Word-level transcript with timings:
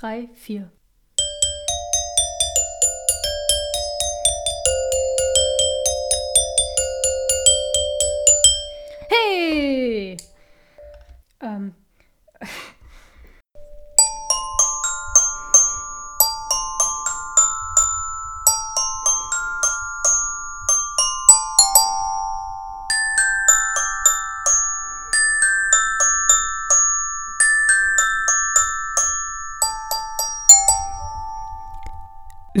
drei, 0.00 0.30
vier. 0.32 0.72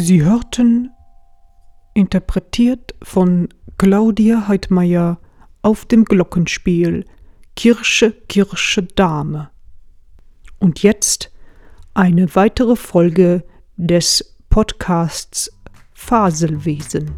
Sie 0.00 0.22
hörten, 0.22 0.90
interpretiert 1.92 2.94
von 3.02 3.48
Claudia 3.76 4.48
Heidmeier 4.48 5.20
auf 5.60 5.84
dem 5.84 6.06
Glockenspiel 6.06 7.04
Kirsche, 7.54 8.12
Kirsche, 8.26 8.84
Dame. 8.84 9.50
Und 10.58 10.82
jetzt 10.82 11.30
eine 11.92 12.34
weitere 12.34 12.76
Folge 12.76 13.44
des 13.76 14.38
Podcasts 14.48 15.50
Faselwesen. 15.92 17.10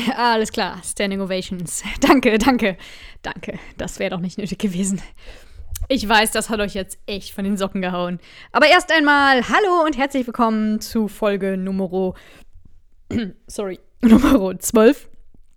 Alles 0.16 0.52
klar, 0.52 0.80
Standing 0.84 1.20
Ovations. 1.20 1.82
Danke, 2.00 2.38
danke, 2.38 2.76
danke. 3.22 3.58
Das 3.76 3.98
wäre 3.98 4.10
doch 4.10 4.20
nicht 4.20 4.38
nötig 4.38 4.58
gewesen. 4.58 5.02
Ich 5.88 6.08
weiß, 6.08 6.30
das 6.30 6.50
hat 6.50 6.60
euch 6.60 6.74
jetzt 6.74 6.98
echt 7.06 7.32
von 7.32 7.44
den 7.44 7.56
Socken 7.56 7.82
gehauen. 7.82 8.20
Aber 8.52 8.66
erst 8.66 8.92
einmal 8.92 9.48
hallo 9.48 9.84
und 9.84 9.96
herzlich 9.96 10.26
willkommen 10.26 10.80
zu 10.80 11.08
Folge 11.08 11.56
Nummer 11.56 12.14
sorry, 13.46 13.80
Nummer 14.02 14.58
12. 14.58 15.08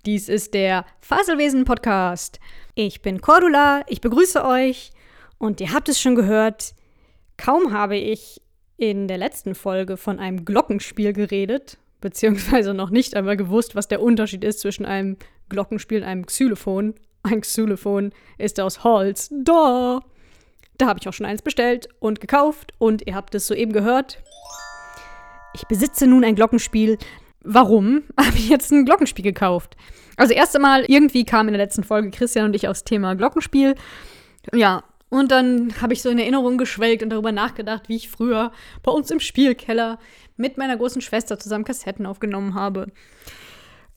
Dies 0.05 0.29
ist 0.29 0.53
der 0.53 0.85
Faselwesen 1.01 1.65
Podcast. 1.65 2.39
Ich 2.75 3.01
bin 3.01 3.21
Cordula, 3.21 3.83
ich 3.87 4.01
begrüße 4.01 4.43
euch 4.43 4.91
und 5.37 5.61
ihr 5.61 5.71
habt 5.71 5.87
es 5.89 6.01
schon 6.01 6.15
gehört, 6.15 6.73
kaum 7.37 7.71
habe 7.71 7.95
ich 7.95 8.41
in 8.77 9.07
der 9.07 9.17
letzten 9.17 9.55
Folge 9.55 9.97
von 9.97 10.19
einem 10.19 10.45
Glockenspiel 10.45 11.13
geredet, 11.13 11.77
beziehungsweise 12.03 12.75
noch 12.75 12.91
nicht 12.91 13.15
einmal 13.15 13.35
gewusst, 13.37 13.75
was 13.75 13.87
der 13.87 14.01
Unterschied 14.01 14.43
ist 14.43 14.59
zwischen 14.59 14.85
einem 14.85 15.17
Glockenspiel 15.49 15.99
und 15.99 16.03
einem 16.03 16.25
Xylophon. 16.27 16.93
Ein 17.23 17.41
Xylophon 17.41 18.11
ist 18.37 18.59
aus 18.59 18.83
Holz. 18.83 19.29
Da! 19.31 20.01
Da 20.77 20.87
habe 20.87 20.99
ich 20.99 21.07
auch 21.07 21.13
schon 21.13 21.25
eins 21.25 21.41
bestellt 21.41 21.87
und 21.99 22.19
gekauft 22.19 22.73
und 22.77 23.07
ihr 23.07 23.15
habt 23.15 23.33
es 23.35 23.47
soeben 23.47 23.73
gehört. 23.73 24.21
Ich 25.53 25.65
besitze 25.67 26.07
nun 26.07 26.23
ein 26.23 26.35
Glockenspiel. 26.35 26.97
Warum 27.43 28.03
habe 28.19 28.37
ich 28.37 28.49
jetzt 28.49 28.71
ein 28.71 28.85
Glockenspiel 28.85 29.23
gekauft? 29.23 29.77
Also 30.17 30.33
erst 30.33 30.55
einmal, 30.55 30.83
irgendwie 30.85 31.25
kam 31.25 31.47
in 31.47 31.53
der 31.53 31.63
letzten 31.63 31.83
Folge 31.83 32.11
Christian 32.11 32.45
und 32.45 32.55
ich 32.55 32.67
aufs 32.67 32.83
Thema 32.83 33.15
Glockenspiel. 33.15 33.75
Ja, 34.53 34.83
und 35.13 35.29
dann 35.31 35.79
habe 35.79 35.93
ich 35.93 36.01
so 36.01 36.09
in 36.09 36.17
Erinnerung 36.17 36.57
geschwelgt 36.57 37.03
und 37.03 37.11
darüber 37.11 37.31
nachgedacht, 37.31 37.87
wie 37.87 37.97
ich 37.97 38.09
früher 38.09 38.51
bei 38.81 38.91
uns 38.91 39.11
im 39.11 39.19
Spielkeller 39.19 39.99
mit 40.37 40.57
meiner 40.57 40.75
großen 40.75 41.03
Schwester 41.03 41.37
zusammen 41.37 41.65
Kassetten 41.65 42.07
aufgenommen 42.07 42.55
habe. 42.55 42.87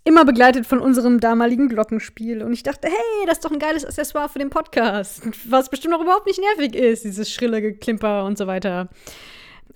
Immer 0.04 0.26
begleitet 0.26 0.66
von 0.66 0.78
unserem 0.78 1.18
damaligen 1.18 1.70
Glockenspiel. 1.70 2.42
Und 2.42 2.52
ich 2.52 2.62
dachte, 2.64 2.88
hey, 2.88 3.26
das 3.26 3.38
ist 3.38 3.46
doch 3.46 3.50
ein 3.50 3.58
geiles 3.58 3.86
Accessoire 3.86 4.28
für 4.28 4.38
den 4.38 4.50
Podcast. 4.50 5.22
Was 5.48 5.70
bestimmt 5.70 5.94
auch 5.94 6.02
überhaupt 6.02 6.26
nicht 6.26 6.38
nervig 6.38 6.76
ist, 6.76 7.04
dieses 7.04 7.32
schrille 7.32 7.62
Geklimper 7.62 8.26
und 8.26 8.36
so 8.36 8.46
weiter. 8.46 8.90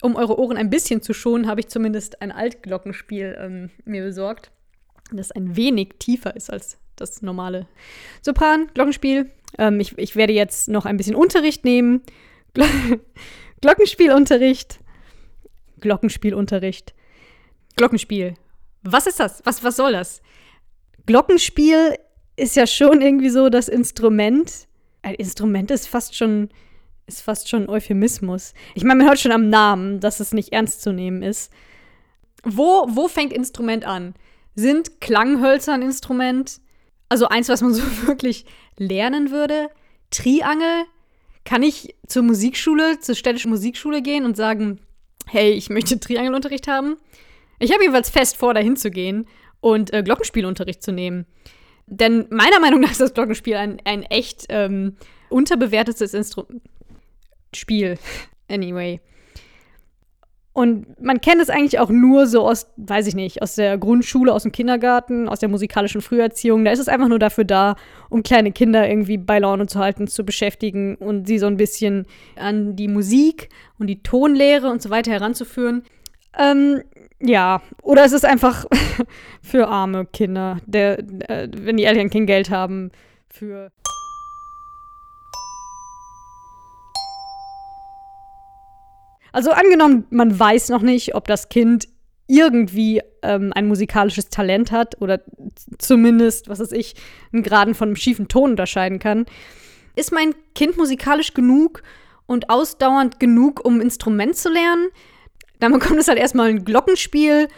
Um 0.02 0.16
eure 0.16 0.38
Ohren 0.38 0.58
ein 0.58 0.68
bisschen 0.68 1.00
zu 1.00 1.14
schonen, 1.14 1.48
habe 1.48 1.60
ich 1.60 1.68
zumindest 1.68 2.20
ein 2.20 2.32
Altglockenspiel 2.32 3.38
ähm, 3.40 3.70
mir 3.86 4.04
besorgt, 4.04 4.50
das 5.10 5.32
ein 5.32 5.56
wenig 5.56 5.94
tiefer 5.98 6.36
ist 6.36 6.50
als 6.50 6.76
das 6.96 7.22
normale 7.22 7.66
Sopran-Glockenspiel. 8.20 9.30
Ähm, 9.58 9.80
ich, 9.80 9.96
ich 9.98 10.16
werde 10.16 10.32
jetzt 10.32 10.68
noch 10.68 10.86
ein 10.86 10.96
bisschen 10.96 11.14
Unterricht 11.16 11.64
nehmen. 11.64 12.02
Glo 12.54 12.66
Glockenspielunterricht. 13.60 14.80
Glockenspielunterricht. 15.80 16.94
Glockenspiel. 17.76 18.34
Was 18.82 19.06
ist 19.06 19.20
das? 19.20 19.42
Was, 19.44 19.62
was 19.62 19.76
soll 19.76 19.92
das? 19.92 20.22
Glockenspiel 21.06 21.96
ist 22.36 22.56
ja 22.56 22.66
schon 22.66 23.02
irgendwie 23.02 23.30
so 23.30 23.48
das 23.48 23.68
Instrument. 23.68 24.66
Ein 25.02 25.14
Instrument 25.14 25.70
ist 25.70 25.88
fast 25.88 26.16
schon, 26.16 26.48
ist 27.06 27.20
fast 27.20 27.48
schon 27.48 27.68
Euphemismus. 27.68 28.54
Ich 28.74 28.84
meine, 28.84 28.98
man 28.98 29.08
hört 29.08 29.20
schon 29.20 29.32
am 29.32 29.48
Namen, 29.48 30.00
dass 30.00 30.20
es 30.20 30.32
nicht 30.32 30.52
ernst 30.52 30.82
zu 30.82 30.92
nehmen 30.92 31.22
ist. 31.22 31.52
Wo, 32.42 32.86
wo 32.88 33.08
fängt 33.08 33.32
Instrument 33.32 33.84
an? 33.84 34.14
Sind 34.54 35.00
Klanghölzer 35.00 35.74
ein 35.74 35.82
Instrument? 35.82 36.60
Also 37.10 37.28
eins, 37.28 37.50
was 37.50 37.60
man 37.60 37.74
so 37.74 37.82
wirklich 38.06 38.46
lernen 38.78 39.30
würde? 39.30 39.68
Triangel? 40.10 40.84
Kann 41.44 41.62
ich 41.62 41.94
zur 42.06 42.22
Musikschule, 42.22 43.00
zur 43.00 43.14
städtischen 43.14 43.50
Musikschule 43.50 44.00
gehen 44.00 44.24
und 44.24 44.36
sagen, 44.36 44.80
hey, 45.26 45.52
ich 45.52 45.68
möchte 45.68 46.00
Triangelunterricht 46.00 46.68
haben? 46.68 46.96
Ich 47.58 47.72
habe 47.72 47.84
jeweils 47.84 48.08
fest 48.08 48.36
vor, 48.36 48.54
dahin 48.54 48.76
zu 48.76 48.90
gehen 48.90 49.26
und 49.60 49.92
äh, 49.92 50.02
Glockenspielunterricht 50.02 50.82
zu 50.82 50.92
nehmen. 50.92 51.26
Denn 51.86 52.26
meiner 52.30 52.60
Meinung 52.60 52.80
nach 52.80 52.92
ist 52.92 53.00
das 53.00 53.14
Glockenspiel 53.14 53.56
ein, 53.56 53.80
ein 53.84 54.02
echt 54.04 54.46
ähm, 54.48 54.96
unterbewertetes 55.28 56.14
Instrument. 56.14 56.62
Spiel. 57.54 57.98
Anyway. 58.48 59.00
Und 60.60 61.00
man 61.00 61.22
kennt 61.22 61.40
es 61.40 61.48
eigentlich 61.48 61.78
auch 61.78 61.88
nur 61.88 62.26
so 62.26 62.46
aus, 62.46 62.66
weiß 62.76 63.06
ich 63.06 63.14
nicht, 63.14 63.40
aus 63.40 63.54
der 63.54 63.78
Grundschule, 63.78 64.30
aus 64.30 64.42
dem 64.42 64.52
Kindergarten, 64.52 65.26
aus 65.26 65.38
der 65.38 65.48
musikalischen 65.48 66.02
Früherziehung. 66.02 66.66
Da 66.66 66.70
ist 66.70 66.80
es 66.80 66.88
einfach 66.88 67.08
nur 67.08 67.18
dafür 67.18 67.44
da, 67.44 67.76
um 68.10 68.22
kleine 68.22 68.52
Kinder 68.52 68.86
irgendwie 68.86 69.16
bei 69.16 69.38
Laune 69.38 69.68
zu 69.68 69.78
halten, 69.78 70.06
zu 70.06 70.22
beschäftigen 70.22 70.96
und 70.96 71.26
sie 71.26 71.38
so 71.38 71.46
ein 71.46 71.56
bisschen 71.56 72.04
an 72.36 72.76
die 72.76 72.88
Musik 72.88 73.48
und 73.78 73.86
die 73.86 74.02
Tonlehre 74.02 74.70
und 74.70 74.82
so 74.82 74.90
weiter 74.90 75.12
heranzuführen. 75.12 75.82
Ähm, 76.38 76.82
ja, 77.22 77.62
oder 77.80 78.04
es 78.04 78.12
ist 78.12 78.26
einfach 78.26 78.66
für 79.42 79.66
arme 79.66 80.04
Kinder, 80.04 80.58
der, 80.66 80.98
äh, 81.30 81.48
wenn 81.56 81.78
die 81.78 81.84
Eltern 81.84 82.10
kein 82.10 82.26
Geld 82.26 82.50
haben, 82.50 82.90
für 83.30 83.72
Also 89.32 89.50
angenommen, 89.52 90.06
man 90.10 90.38
weiß 90.38 90.68
noch 90.70 90.82
nicht, 90.82 91.14
ob 91.14 91.26
das 91.26 91.48
Kind 91.48 91.88
irgendwie 92.26 93.02
ähm, 93.22 93.52
ein 93.54 93.66
musikalisches 93.66 94.28
Talent 94.28 94.70
hat 94.70 95.00
oder 95.00 95.20
zumindest, 95.78 96.48
was 96.48 96.60
weiß 96.60 96.72
ich, 96.72 96.94
einen 97.32 97.42
Graden 97.42 97.74
von 97.74 97.88
einem 97.88 97.96
schiefen 97.96 98.28
Ton 98.28 98.50
unterscheiden 98.50 99.00
kann. 99.00 99.26
Ist 99.96 100.12
mein 100.12 100.34
Kind 100.54 100.76
musikalisch 100.76 101.34
genug 101.34 101.82
und 102.26 102.48
ausdauernd 102.48 103.18
genug, 103.18 103.64
um 103.64 103.76
ein 103.76 103.82
Instrument 103.82 104.36
zu 104.36 104.48
lernen? 104.48 104.88
Dann 105.58 105.72
bekommt 105.72 105.98
es 105.98 106.08
halt 106.08 106.18
erstmal 106.18 106.48
ein 106.48 106.64
Glockenspiel 106.64 107.48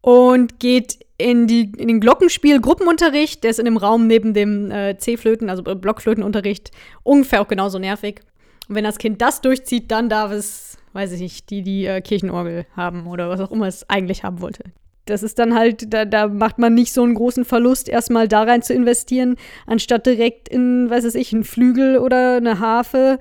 und 0.00 0.58
geht 0.58 0.98
in, 1.18 1.46
die, 1.46 1.72
in 1.76 1.88
den 1.88 2.00
Glockenspiel-Gruppenunterricht. 2.00 3.44
Der 3.44 3.50
ist 3.50 3.58
in 3.58 3.64
dem 3.64 3.76
Raum 3.76 4.06
neben 4.06 4.34
dem 4.34 4.70
äh, 4.70 4.98
C-Flöten, 4.98 5.48
also 5.48 5.62
Blockflötenunterricht, 5.62 6.72
ungefähr 7.04 7.40
auch 7.40 7.48
genauso 7.48 7.78
nervig. 7.78 8.20
Und 8.68 8.74
wenn 8.74 8.84
das 8.84 8.98
Kind 8.98 9.22
das 9.22 9.40
durchzieht, 9.40 9.90
dann 9.90 10.08
darf 10.08 10.32
es 10.32 10.76
weiß 10.96 11.12
ich 11.12 11.20
nicht, 11.20 11.50
die 11.50 11.62
die 11.62 11.86
äh, 11.86 12.00
Kirchenorgel 12.00 12.66
haben 12.74 13.06
oder 13.06 13.28
was 13.28 13.38
auch 13.38 13.52
immer 13.52 13.68
es 13.68 13.88
eigentlich 13.88 14.24
haben 14.24 14.40
wollte. 14.40 14.64
Das 15.04 15.22
ist 15.22 15.38
dann 15.38 15.54
halt, 15.54 15.92
da, 15.92 16.04
da 16.04 16.26
macht 16.26 16.58
man 16.58 16.74
nicht 16.74 16.92
so 16.92 17.04
einen 17.04 17.14
großen 17.14 17.44
Verlust, 17.44 17.88
erstmal 17.88 18.26
da 18.26 18.42
rein 18.42 18.62
zu 18.62 18.74
investieren, 18.74 19.36
anstatt 19.66 20.04
direkt 20.06 20.48
in, 20.48 20.90
weiß 20.90 21.14
ich, 21.14 21.32
einen 21.32 21.44
Flügel 21.44 21.98
oder 21.98 22.38
eine 22.38 22.58
Harfe. 22.58 23.20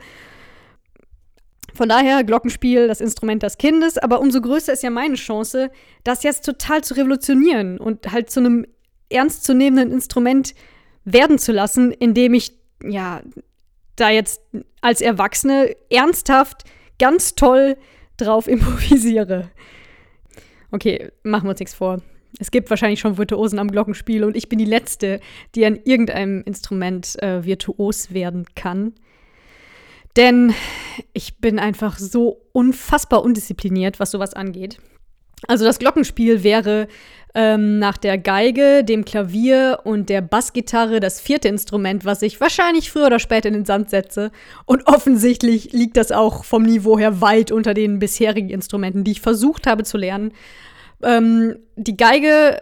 Von 1.76 1.90
daher 1.90 2.24
Glockenspiel, 2.24 2.88
das 2.88 3.02
Instrument 3.02 3.44
des 3.44 3.60
Kindes, 3.60 4.00
aber 4.00 4.20
umso 4.20 4.42
größer 4.42 4.74
ist 4.74 4.82
ja 4.82 4.90
meine 4.90 5.16
Chance, 5.16 5.70
das 6.04 6.24
jetzt 6.24 6.46
total 6.46 6.84
zu 6.84 6.96
revolutionieren 6.96 7.78
und 7.78 8.12
halt 8.12 8.32
zu 8.32 8.40
einem 8.40 8.66
ernstzunehmenden 9.10 9.92
Instrument 9.92 10.56
werden 11.04 11.38
zu 11.38 11.52
lassen, 11.52 11.92
indem 11.92 12.34
ich 12.34 12.54
ja 12.84 13.22
da 13.96 14.10
jetzt 14.10 14.42
als 14.82 15.02
Erwachsene 15.02 15.76
ernsthaft 15.90 16.64
ganz 17.00 17.36
toll 17.36 17.78
drauf 18.18 18.48
improvisiere. 18.50 19.50
Okay, 20.72 21.12
machen 21.24 21.46
wir 21.46 21.52
uns 21.52 21.60
nichts 21.60 21.76
vor. 21.76 22.02
Es 22.38 22.52
gibt 22.52 22.70
wahrscheinlich 22.70 23.00
schon 23.00 23.18
Virtuosen 23.18 23.60
am 23.60 23.72
Glockenspiel 23.72 24.24
und 24.26 24.36
ich 24.36 24.50
bin 24.50 24.60
die 24.60 24.66
Letzte, 24.66 25.22
die 25.56 25.66
an 25.66 25.80
irgendeinem 25.86 26.44
Instrument 26.44 27.22
äh, 27.22 27.46
virtuos 27.46 28.14
werden 28.14 28.46
kann. 28.56 28.94
Denn 30.18 30.54
ich 31.14 31.38
bin 31.38 31.60
einfach 31.60 31.98
so 31.98 32.42
unfassbar 32.52 33.24
undiszipliniert, 33.24 34.00
was 34.00 34.12
sowas 34.12 34.34
angeht. 34.34 34.80
Also 35.48 35.66
das 35.66 35.80
Glockenspiel 35.80 36.44
wäre 36.44 36.88
ähm, 37.34 37.80
nach 37.80 37.98
der 37.98 38.18
Geige, 38.18 38.84
dem 38.84 39.04
Klavier 39.04 39.80
und 39.84 40.10
der 40.10 40.22
Bassgitarre 40.22 41.02
das 41.02 41.20
vierte 41.20 41.50
Instrument, 41.50 42.06
was 42.06 42.22
ich 42.22 42.40
wahrscheinlich 42.40 42.90
früher 42.90 43.08
oder 43.08 43.20
später 43.20 43.50
in 43.50 43.54
den 43.54 43.66
Sand 43.66 43.90
setze. 43.90 44.32
Und 44.66 44.88
offensichtlich 44.88 45.74
liegt 45.74 45.98
das 45.98 46.14
auch 46.14 46.46
vom 46.46 46.64
Niveau 46.64 46.98
her 46.98 47.20
weit 47.20 47.52
unter 47.52 47.74
den 47.74 48.00
bisherigen 48.00 48.50
Instrumenten, 48.50 49.04
die 49.04 49.12
ich 49.12 49.22
versucht 49.22 49.68
habe 49.68 49.84
zu 49.84 49.98
lernen. 49.98 50.32
Ähm, 51.04 51.58
die 51.76 51.98
Geige 51.98 52.62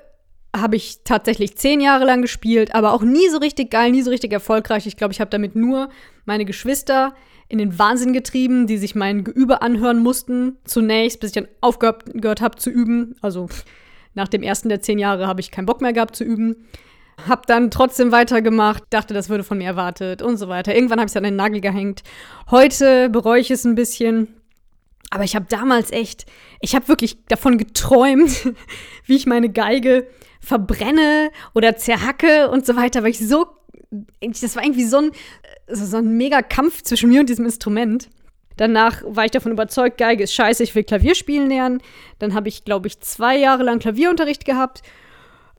habe 0.55 0.75
ich 0.75 1.03
tatsächlich 1.03 1.55
zehn 1.55 1.79
Jahre 1.79 2.05
lang 2.05 2.21
gespielt, 2.21 2.73
aber 2.73 2.93
auch 2.93 3.03
nie 3.03 3.29
so 3.29 3.37
richtig 3.37 3.71
geil, 3.71 3.91
nie 3.91 4.01
so 4.01 4.11
richtig 4.11 4.31
erfolgreich. 4.33 4.87
Ich 4.87 4.97
glaube, 4.97 5.13
ich 5.13 5.21
habe 5.21 5.29
damit 5.29 5.55
nur 5.55 5.89
meine 6.25 6.45
Geschwister 6.45 7.13
in 7.53 7.59
den 7.59 7.77
Wahnsinn 7.77 8.13
getrieben, 8.13 8.65
die 8.65 8.79
sich 8.79 8.95
mein 8.95 9.23
Geübe 9.23 9.61
anhören 9.61 9.99
mussten, 9.99 10.57
zunächst, 10.63 11.19
bis 11.19 11.29
ich 11.29 11.35
dann 11.35 11.47
aufgehört 11.61 12.41
habe 12.41 12.57
zu 12.57 12.71
üben. 12.71 13.15
Also 13.21 13.47
nach 14.15 14.27
dem 14.27 14.41
ersten 14.41 14.69
der 14.69 14.81
zehn 14.81 14.97
Jahre 14.97 15.27
habe 15.27 15.39
ich 15.39 15.51
keinen 15.51 15.67
Bock 15.67 15.79
mehr 15.79 15.93
gehabt 15.93 16.15
zu 16.15 16.23
üben. 16.23 16.67
Hab 17.27 17.45
dann 17.45 17.69
trotzdem 17.69 18.11
weitergemacht, 18.11 18.83
dachte, 18.89 19.13
das 19.13 19.29
würde 19.29 19.43
von 19.43 19.59
mir 19.59 19.67
erwartet 19.67 20.23
und 20.23 20.37
so 20.37 20.47
weiter. 20.49 20.73
Irgendwann 20.73 20.97
habe 20.97 21.05
ich 21.05 21.11
es 21.11 21.15
an 21.15 21.21
den 21.21 21.35
Nagel 21.35 21.61
gehängt. 21.61 22.01
Heute 22.49 23.11
bereue 23.11 23.39
ich 23.39 23.51
es 23.51 23.65
ein 23.65 23.75
bisschen. 23.75 24.29
Aber 25.11 25.23
ich 25.23 25.35
habe 25.35 25.45
damals 25.47 25.91
echt, 25.91 26.25
ich 26.59 26.73
habe 26.73 26.87
wirklich 26.87 27.23
davon 27.27 27.59
geträumt, 27.59 28.51
wie 29.05 29.15
ich 29.15 29.27
meine 29.27 29.49
Geige 29.49 30.07
verbrenne 30.39 31.29
oder 31.53 31.77
zerhacke 31.77 32.49
und 32.49 32.65
so 32.65 32.75
weiter, 32.75 33.03
weil 33.03 33.11
ich 33.11 33.19
so, 33.19 33.45
das 34.21 34.55
war 34.55 34.63
irgendwie 34.63 34.85
so 34.85 34.97
ein, 34.97 35.11
so 35.67 35.97
ein 35.97 36.17
mega 36.17 36.41
Kampf 36.41 36.81
zwischen 36.83 37.09
mir 37.09 37.19
und 37.19 37.29
diesem 37.29 37.45
Instrument. 37.45 38.09
Danach 38.57 39.01
war 39.05 39.25
ich 39.25 39.31
davon 39.31 39.51
überzeugt, 39.51 39.97
Geige 39.97 40.23
ist 40.23 40.33
scheiße, 40.33 40.63
ich 40.63 40.75
will 40.75 40.83
Klavierspielen 40.83 41.49
lernen. 41.49 41.81
Dann 42.19 42.33
habe 42.33 42.49
ich, 42.49 42.65
glaube 42.65 42.87
ich, 42.87 42.99
zwei 42.99 43.37
Jahre 43.37 43.63
lang 43.63 43.79
Klavierunterricht 43.79 44.45
gehabt, 44.45 44.83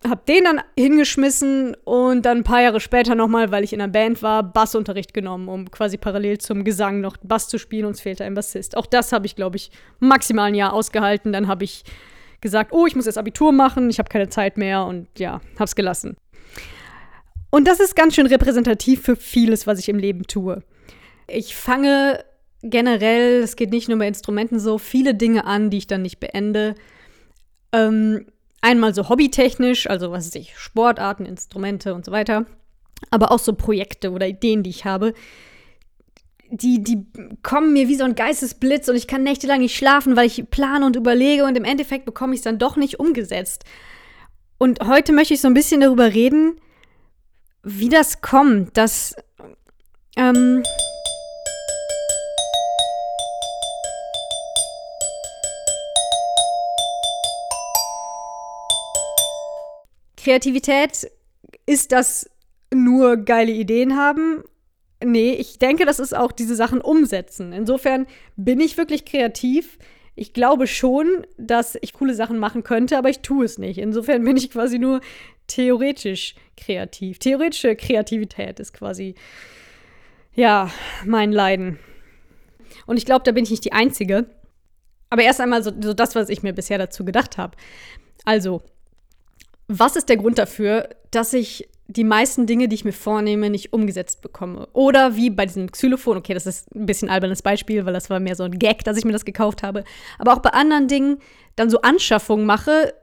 habe 0.06 0.22
den 0.28 0.44
dann 0.44 0.60
hingeschmissen 0.78 1.76
und 1.84 2.26
dann 2.26 2.38
ein 2.38 2.44
paar 2.44 2.62
Jahre 2.62 2.78
später 2.80 3.14
nochmal, 3.14 3.50
weil 3.50 3.64
ich 3.64 3.72
in 3.72 3.80
einer 3.80 3.90
Band 3.90 4.22
war, 4.22 4.42
Bassunterricht 4.42 5.14
genommen, 5.14 5.48
um 5.48 5.70
quasi 5.70 5.96
parallel 5.96 6.38
zum 6.38 6.62
Gesang 6.62 7.00
noch 7.00 7.16
Bass 7.22 7.48
zu 7.48 7.58
spielen 7.58 7.86
und 7.86 7.92
es 7.92 8.00
fehlte 8.00 8.24
ein 8.24 8.34
Bassist. 8.34 8.76
Auch 8.76 8.86
das 8.86 9.12
habe 9.12 9.26
ich, 9.26 9.34
glaube 9.34 9.56
ich, 9.56 9.70
maximal 10.00 10.48
ein 10.48 10.54
Jahr 10.54 10.72
ausgehalten. 10.72 11.32
Dann 11.32 11.48
habe 11.48 11.64
ich 11.64 11.84
gesagt, 12.40 12.72
oh, 12.72 12.86
ich 12.86 12.94
muss 12.94 13.06
jetzt 13.06 13.16
Abitur 13.16 13.52
machen, 13.52 13.88
ich 13.88 13.98
habe 13.98 14.10
keine 14.10 14.28
Zeit 14.28 14.58
mehr 14.58 14.84
und 14.84 15.08
ja, 15.18 15.40
habe 15.54 15.64
es 15.64 15.74
gelassen. 15.74 16.16
Und 17.54 17.68
das 17.68 17.78
ist 17.78 17.94
ganz 17.94 18.16
schön 18.16 18.26
repräsentativ 18.26 19.02
für 19.02 19.14
vieles, 19.14 19.64
was 19.64 19.78
ich 19.78 19.88
im 19.88 19.96
Leben 19.96 20.24
tue. 20.24 20.64
Ich 21.28 21.54
fange 21.54 22.24
generell, 22.64 23.44
es 23.44 23.54
geht 23.54 23.70
nicht 23.70 23.88
nur 23.88 23.96
bei 23.96 24.08
Instrumenten 24.08 24.58
so, 24.58 24.76
viele 24.76 25.14
Dinge 25.14 25.44
an, 25.44 25.70
die 25.70 25.78
ich 25.78 25.86
dann 25.86 26.02
nicht 26.02 26.18
beende. 26.18 26.74
Ähm, 27.70 28.26
einmal 28.60 28.92
so 28.92 29.08
hobbytechnisch, 29.08 29.88
also 29.88 30.10
was 30.10 30.26
weiß 30.26 30.34
ich, 30.34 30.58
Sportarten, 30.58 31.26
Instrumente 31.26 31.94
und 31.94 32.04
so 32.04 32.10
weiter. 32.10 32.44
Aber 33.12 33.30
auch 33.30 33.38
so 33.38 33.52
Projekte 33.52 34.10
oder 34.10 34.26
Ideen, 34.26 34.64
die 34.64 34.70
ich 34.70 34.84
habe. 34.84 35.14
Die, 36.50 36.82
die 36.82 37.06
kommen 37.44 37.72
mir 37.72 37.86
wie 37.86 37.94
so 37.94 38.02
ein 38.02 38.16
Geistesblitz 38.16 38.88
und 38.88 38.96
ich 38.96 39.06
kann 39.06 39.22
nächtelang 39.22 39.60
nicht 39.60 39.76
schlafen, 39.76 40.16
weil 40.16 40.26
ich 40.26 40.50
plane 40.50 40.84
und 40.84 40.96
überlege 40.96 41.44
und 41.44 41.56
im 41.56 41.64
Endeffekt 41.64 42.04
bekomme 42.04 42.34
ich 42.34 42.40
es 42.40 42.44
dann 42.44 42.58
doch 42.58 42.74
nicht 42.74 42.98
umgesetzt. 42.98 43.64
Und 44.58 44.80
heute 44.88 45.12
möchte 45.12 45.34
ich 45.34 45.40
so 45.40 45.46
ein 45.46 45.54
bisschen 45.54 45.82
darüber 45.82 46.12
reden, 46.12 46.56
wie 47.64 47.88
das 47.88 48.20
kommt, 48.20 48.76
dass 48.76 49.16
ähm, 50.16 50.62
Kreativität 60.16 61.10
ist 61.66 61.92
das 61.92 62.30
nur 62.72 63.16
geile 63.16 63.52
Ideen 63.52 63.96
haben. 63.96 64.44
Nee, 65.02 65.34
ich 65.34 65.58
denke, 65.58 65.84
das 65.84 65.98
ist 65.98 66.14
auch 66.16 66.32
diese 66.32 66.54
Sachen 66.54 66.80
umsetzen. 66.80 67.52
Insofern 67.52 68.06
bin 68.36 68.60
ich 68.60 68.76
wirklich 68.76 69.04
kreativ. 69.04 69.78
Ich 70.16 70.32
glaube 70.32 70.66
schon, 70.66 71.26
dass 71.36 71.76
ich 71.80 71.92
coole 71.92 72.14
Sachen 72.14 72.38
machen 72.38 72.62
könnte, 72.62 72.96
aber 72.96 73.10
ich 73.10 73.20
tue 73.20 73.44
es 73.44 73.58
nicht. 73.58 73.78
Insofern 73.78 74.24
bin 74.24 74.36
ich 74.36 74.50
quasi 74.50 74.78
nur 74.78 75.00
theoretisch 75.46 76.34
kreativ. 76.56 77.18
Theoretische 77.18 77.76
Kreativität 77.76 78.60
ist 78.60 78.72
quasi, 78.72 79.14
ja, 80.34 80.70
mein 81.04 81.32
Leiden. 81.32 81.78
Und 82.86 82.96
ich 82.96 83.06
glaube, 83.06 83.24
da 83.24 83.32
bin 83.32 83.44
ich 83.44 83.50
nicht 83.50 83.64
die 83.64 83.72
Einzige. 83.72 84.26
Aber 85.10 85.22
erst 85.22 85.40
einmal 85.40 85.62
so, 85.62 85.70
so 85.80 85.94
das, 85.94 86.14
was 86.14 86.28
ich 86.28 86.42
mir 86.42 86.52
bisher 86.52 86.78
dazu 86.78 87.04
gedacht 87.04 87.38
habe. 87.38 87.56
Also, 88.24 88.62
was 89.68 89.96
ist 89.96 90.08
der 90.08 90.16
Grund 90.16 90.38
dafür, 90.38 90.88
dass 91.10 91.32
ich 91.32 91.68
die 91.86 92.04
meisten 92.04 92.46
Dinge, 92.46 92.66
die 92.66 92.74
ich 92.74 92.84
mir 92.84 92.92
vornehme, 92.92 93.50
nicht 93.50 93.72
umgesetzt 93.72 94.22
bekomme? 94.22 94.68
Oder 94.72 95.16
wie 95.16 95.30
bei 95.30 95.46
diesem 95.46 95.70
Xylophon, 95.70 96.16
okay, 96.16 96.34
das 96.34 96.46
ist 96.46 96.74
ein 96.74 96.86
bisschen 96.86 97.08
ein 97.08 97.14
albernes 97.14 97.42
Beispiel, 97.42 97.84
weil 97.86 97.92
das 97.92 98.10
war 98.10 98.20
mehr 98.20 98.36
so 98.36 98.42
ein 98.42 98.58
Gag, 98.58 98.84
dass 98.84 98.96
ich 98.96 99.04
mir 99.04 99.12
das 99.12 99.24
gekauft 99.24 99.62
habe. 99.62 99.84
Aber 100.18 100.34
auch 100.34 100.40
bei 100.40 100.50
anderen 100.50 100.88
Dingen 100.88 101.18
dann 101.56 101.70
so 101.70 101.80
Anschaffungen 101.82 102.46
mache, 102.46 102.94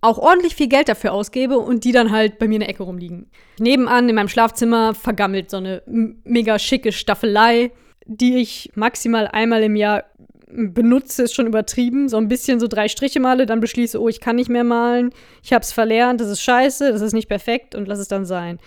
auch 0.00 0.18
ordentlich 0.18 0.54
viel 0.54 0.68
Geld 0.68 0.88
dafür 0.88 1.12
ausgebe 1.12 1.58
und 1.58 1.84
die 1.84 1.92
dann 1.92 2.12
halt 2.12 2.38
bei 2.38 2.46
mir 2.46 2.56
in 2.56 2.60
der 2.60 2.68
Ecke 2.68 2.84
rumliegen. 2.84 3.30
Nebenan 3.58 4.08
in 4.08 4.14
meinem 4.14 4.28
Schlafzimmer 4.28 4.94
vergammelt 4.94 5.50
so 5.50 5.56
eine 5.56 5.82
mega 5.86 6.58
schicke 6.58 6.92
Staffelei, 6.92 7.72
die 8.06 8.36
ich 8.36 8.70
maximal 8.74 9.26
einmal 9.26 9.62
im 9.62 9.76
Jahr 9.76 10.04
benutze, 10.50 11.24
ist 11.24 11.34
schon 11.34 11.46
übertrieben. 11.46 12.08
So 12.08 12.16
ein 12.16 12.28
bisschen 12.28 12.60
so 12.60 12.68
drei 12.68 12.88
Striche 12.88 13.20
male, 13.20 13.44
dann 13.44 13.60
beschließe, 13.60 14.00
oh, 14.00 14.08
ich 14.08 14.20
kann 14.20 14.36
nicht 14.36 14.48
mehr 14.48 14.64
malen, 14.64 15.10
ich 15.42 15.52
habe 15.52 15.62
es 15.62 15.72
verlernt, 15.72 16.20
das 16.20 16.28
ist 16.28 16.42
scheiße, 16.42 16.90
das 16.90 17.02
ist 17.02 17.12
nicht 17.12 17.28
perfekt 17.28 17.74
und 17.74 17.86
lass 17.86 17.98
es 17.98 18.08
dann 18.08 18.24
sein. 18.24 18.58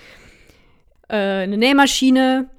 Äh, 1.08 1.44
eine 1.44 1.58
Nähmaschine 1.58 2.50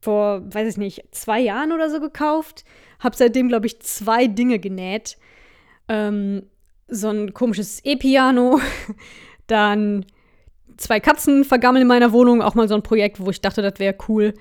vor, 0.00 0.42
weiß 0.52 0.68
ich 0.68 0.76
nicht, 0.76 1.04
zwei 1.12 1.40
Jahren 1.40 1.72
oder 1.72 1.88
so 1.88 2.00
gekauft. 2.00 2.64
Habe 3.00 3.16
seitdem, 3.16 3.48
glaube 3.48 3.66
ich, 3.66 3.80
zwei 3.80 4.26
Dinge 4.26 4.58
genäht. 4.58 5.16
Ähm, 5.88 6.46
so 6.88 7.08
ein 7.08 7.34
komisches 7.34 7.80
E-Piano, 7.84 8.60
dann 9.46 10.06
zwei 10.76 11.00
Katzen 11.00 11.44
vergammeln 11.44 11.82
in 11.82 11.88
meiner 11.88 12.12
Wohnung, 12.12 12.42
auch 12.42 12.54
mal 12.54 12.68
so 12.68 12.74
ein 12.74 12.82
Projekt, 12.82 13.20
wo 13.20 13.30
ich 13.30 13.40
dachte, 13.40 13.62
das 13.62 13.78
wäre 13.78 13.96
cool. 14.08 14.34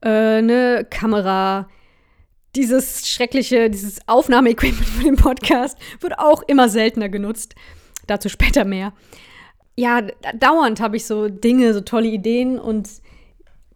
Äh, 0.00 0.08
eine 0.08 0.86
Kamera, 0.88 1.68
dieses 2.54 3.08
schreckliche, 3.08 3.70
dieses 3.70 4.06
Aufnahmeequipment 4.06 4.86
für 4.86 5.04
den 5.04 5.16
Podcast 5.16 5.78
wird 6.00 6.18
auch 6.18 6.42
immer 6.42 6.68
seltener 6.68 7.08
genutzt. 7.08 7.54
Dazu 8.06 8.28
später 8.28 8.64
mehr. 8.64 8.92
Ja, 9.76 10.02
dauernd 10.34 10.80
habe 10.80 10.96
ich 10.96 11.06
so 11.06 11.28
Dinge, 11.28 11.74
so 11.74 11.80
tolle 11.80 12.08
Ideen 12.08 12.58
und 12.58 12.88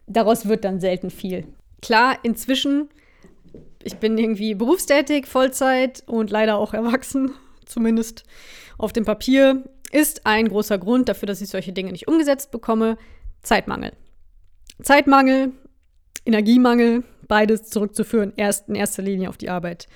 daraus 0.07 0.47
wird 0.47 0.63
dann 0.63 0.79
selten 0.79 1.09
viel. 1.09 1.47
Klar, 1.81 2.17
inzwischen, 2.23 2.89
ich 3.83 3.97
bin 3.97 4.17
irgendwie 4.17 4.53
berufstätig, 4.53 5.27
Vollzeit 5.27 6.03
und 6.05 6.29
leider 6.29 6.57
auch 6.57 6.73
erwachsen, 6.73 7.31
zumindest 7.69 8.23
auf 8.77 8.93
dem 8.93 9.05
Papier, 9.05 9.63
ist 9.91 10.25
ein 10.25 10.47
großer 10.47 10.77
Grund 10.77 11.09
dafür, 11.09 11.27
dass 11.27 11.41
ich 11.41 11.49
solche 11.49 11.73
Dinge 11.73 11.91
nicht 11.91 12.07
umgesetzt 12.07 12.51
bekomme, 12.51 12.97
Zeitmangel. 13.41 13.93
Zeitmangel, 14.81 15.51
Energiemangel, 16.25 17.03
beides 17.27 17.69
zurückzuführen, 17.69 18.33
erst 18.35 18.69
in 18.69 18.75
erster 18.75 19.01
Linie 19.01 19.29
auf 19.29 19.37
die 19.37 19.49
Arbeit. 19.49 19.87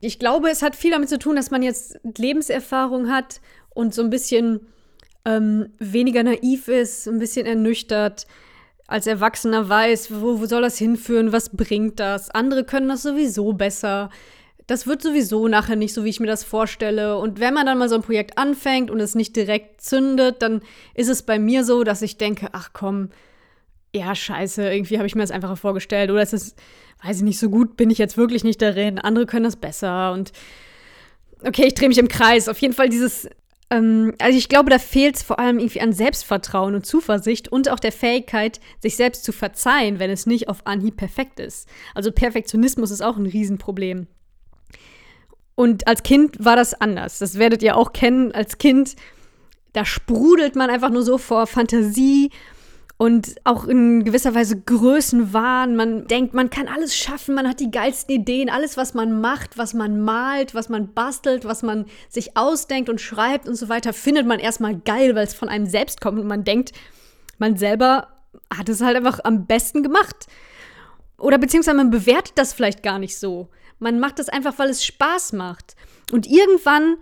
Ich 0.00 0.18
glaube, 0.18 0.48
es 0.48 0.62
hat 0.62 0.76
viel 0.76 0.90
damit 0.90 1.08
zu 1.08 1.18
tun, 1.18 1.36
dass 1.36 1.50
man 1.50 1.62
jetzt 1.62 1.98
Lebenserfahrung 2.16 3.10
hat 3.10 3.40
und 3.70 3.94
so 3.94 4.02
ein 4.02 4.10
bisschen 4.10 4.66
ähm, 5.24 5.72
weniger 5.78 6.22
naiv 6.22 6.68
ist, 6.68 7.06
ein 7.06 7.18
bisschen 7.18 7.46
ernüchtert, 7.46 8.26
als 8.86 9.06
Erwachsener 9.06 9.68
weiß, 9.68 10.20
wo, 10.20 10.40
wo 10.40 10.46
soll 10.46 10.62
das 10.62 10.78
hinführen, 10.78 11.32
was 11.32 11.50
bringt 11.50 12.00
das. 12.00 12.30
Andere 12.30 12.64
können 12.64 12.88
das 12.88 13.02
sowieso 13.02 13.52
besser. 13.52 14.10
Das 14.70 14.86
wird 14.86 15.02
sowieso 15.02 15.48
nachher 15.48 15.74
nicht 15.74 15.92
so, 15.92 16.04
wie 16.04 16.10
ich 16.10 16.20
mir 16.20 16.28
das 16.28 16.44
vorstelle. 16.44 17.18
Und 17.18 17.40
wenn 17.40 17.52
man 17.52 17.66
dann 17.66 17.76
mal 17.76 17.88
so 17.88 17.96
ein 17.96 18.02
Projekt 18.02 18.38
anfängt 18.38 18.88
und 18.88 19.00
es 19.00 19.16
nicht 19.16 19.34
direkt 19.34 19.80
zündet, 19.80 20.42
dann 20.42 20.62
ist 20.94 21.08
es 21.08 21.24
bei 21.24 21.40
mir 21.40 21.64
so, 21.64 21.82
dass 21.82 22.02
ich 22.02 22.18
denke, 22.18 22.50
ach 22.52 22.70
komm, 22.72 23.08
ja, 23.92 24.14
scheiße, 24.14 24.72
irgendwie 24.72 24.98
habe 24.98 25.08
ich 25.08 25.16
mir 25.16 25.22
das 25.22 25.32
einfacher 25.32 25.56
vorgestellt. 25.56 26.12
Oder 26.12 26.22
es 26.22 26.32
ist, 26.32 26.56
weiß 27.02 27.16
ich 27.16 27.22
nicht, 27.24 27.40
so 27.40 27.50
gut 27.50 27.76
bin 27.76 27.90
ich 27.90 27.98
jetzt 27.98 28.16
wirklich 28.16 28.44
nicht 28.44 28.62
darin. 28.62 29.00
Andere 29.00 29.26
können 29.26 29.42
das 29.42 29.56
besser. 29.56 30.12
Und 30.12 30.30
okay, 31.44 31.64
ich 31.66 31.74
drehe 31.74 31.88
mich 31.88 31.98
im 31.98 32.06
Kreis. 32.06 32.48
Auf 32.48 32.60
jeden 32.60 32.74
Fall 32.74 32.90
dieses 32.90 33.28
ähm, 33.70 34.14
also 34.20 34.38
ich 34.38 34.48
glaube, 34.48 34.70
da 34.70 34.78
fehlt 34.78 35.16
es 35.16 35.24
vor 35.24 35.40
allem 35.40 35.58
irgendwie 35.58 35.80
an 35.80 35.92
Selbstvertrauen 35.92 36.76
und 36.76 36.86
Zuversicht 36.86 37.48
und 37.48 37.68
auch 37.70 37.80
der 37.80 37.90
Fähigkeit, 37.90 38.60
sich 38.78 38.94
selbst 38.94 39.24
zu 39.24 39.32
verzeihen, 39.32 39.98
wenn 39.98 40.10
es 40.10 40.26
nicht 40.26 40.48
auf 40.48 40.64
Anhieb 40.64 40.96
perfekt 40.96 41.40
ist. 41.40 41.68
Also 41.92 42.12
Perfektionismus 42.12 42.92
ist 42.92 43.02
auch 43.02 43.16
ein 43.16 43.26
Riesenproblem. 43.26 44.06
Und 45.60 45.86
als 45.86 46.02
Kind 46.02 46.42
war 46.42 46.56
das 46.56 46.72
anders. 46.80 47.18
Das 47.18 47.38
werdet 47.38 47.62
ihr 47.62 47.76
auch 47.76 47.92
kennen. 47.92 48.32
Als 48.32 48.56
Kind, 48.56 48.96
da 49.74 49.84
sprudelt 49.84 50.56
man 50.56 50.70
einfach 50.70 50.88
nur 50.88 51.02
so 51.02 51.18
vor 51.18 51.46
Fantasie 51.46 52.30
und 52.96 53.34
auch 53.44 53.66
in 53.66 54.02
gewisser 54.02 54.34
Weise 54.34 54.58
Größenwahn. 54.58 55.76
Man 55.76 56.06
denkt, 56.06 56.32
man 56.32 56.48
kann 56.48 56.66
alles 56.66 56.96
schaffen, 56.96 57.34
man 57.34 57.46
hat 57.46 57.60
die 57.60 57.70
geilsten 57.70 58.14
Ideen, 58.14 58.48
alles, 58.48 58.78
was 58.78 58.94
man 58.94 59.20
macht, 59.20 59.58
was 59.58 59.74
man 59.74 60.00
malt, 60.00 60.54
was 60.54 60.70
man 60.70 60.94
bastelt, 60.94 61.44
was 61.44 61.62
man 61.62 61.84
sich 62.08 62.38
ausdenkt 62.38 62.88
und 62.88 62.98
schreibt 62.98 63.46
und 63.46 63.56
so 63.56 63.68
weiter, 63.68 63.92
findet 63.92 64.26
man 64.26 64.38
erstmal 64.38 64.78
geil, 64.78 65.14
weil 65.14 65.24
es 65.24 65.34
von 65.34 65.50
einem 65.50 65.66
selbst 65.66 66.00
kommt 66.00 66.18
und 66.18 66.26
man 66.26 66.42
denkt, 66.42 66.72
man 67.36 67.58
selber 67.58 68.08
hat 68.50 68.70
es 68.70 68.80
halt 68.80 68.96
einfach 68.96 69.20
am 69.24 69.44
besten 69.44 69.82
gemacht. 69.82 70.26
Oder 71.18 71.36
beziehungsweise 71.36 71.76
man 71.76 71.90
bewertet 71.90 72.32
das 72.36 72.54
vielleicht 72.54 72.82
gar 72.82 72.98
nicht 72.98 73.18
so. 73.18 73.50
Man 73.80 73.98
macht 73.98 74.18
das 74.18 74.28
einfach, 74.28 74.58
weil 74.58 74.70
es 74.70 74.84
Spaß 74.84 75.32
macht. 75.32 75.74
Und 76.12 76.26
irgendwann 76.26 76.96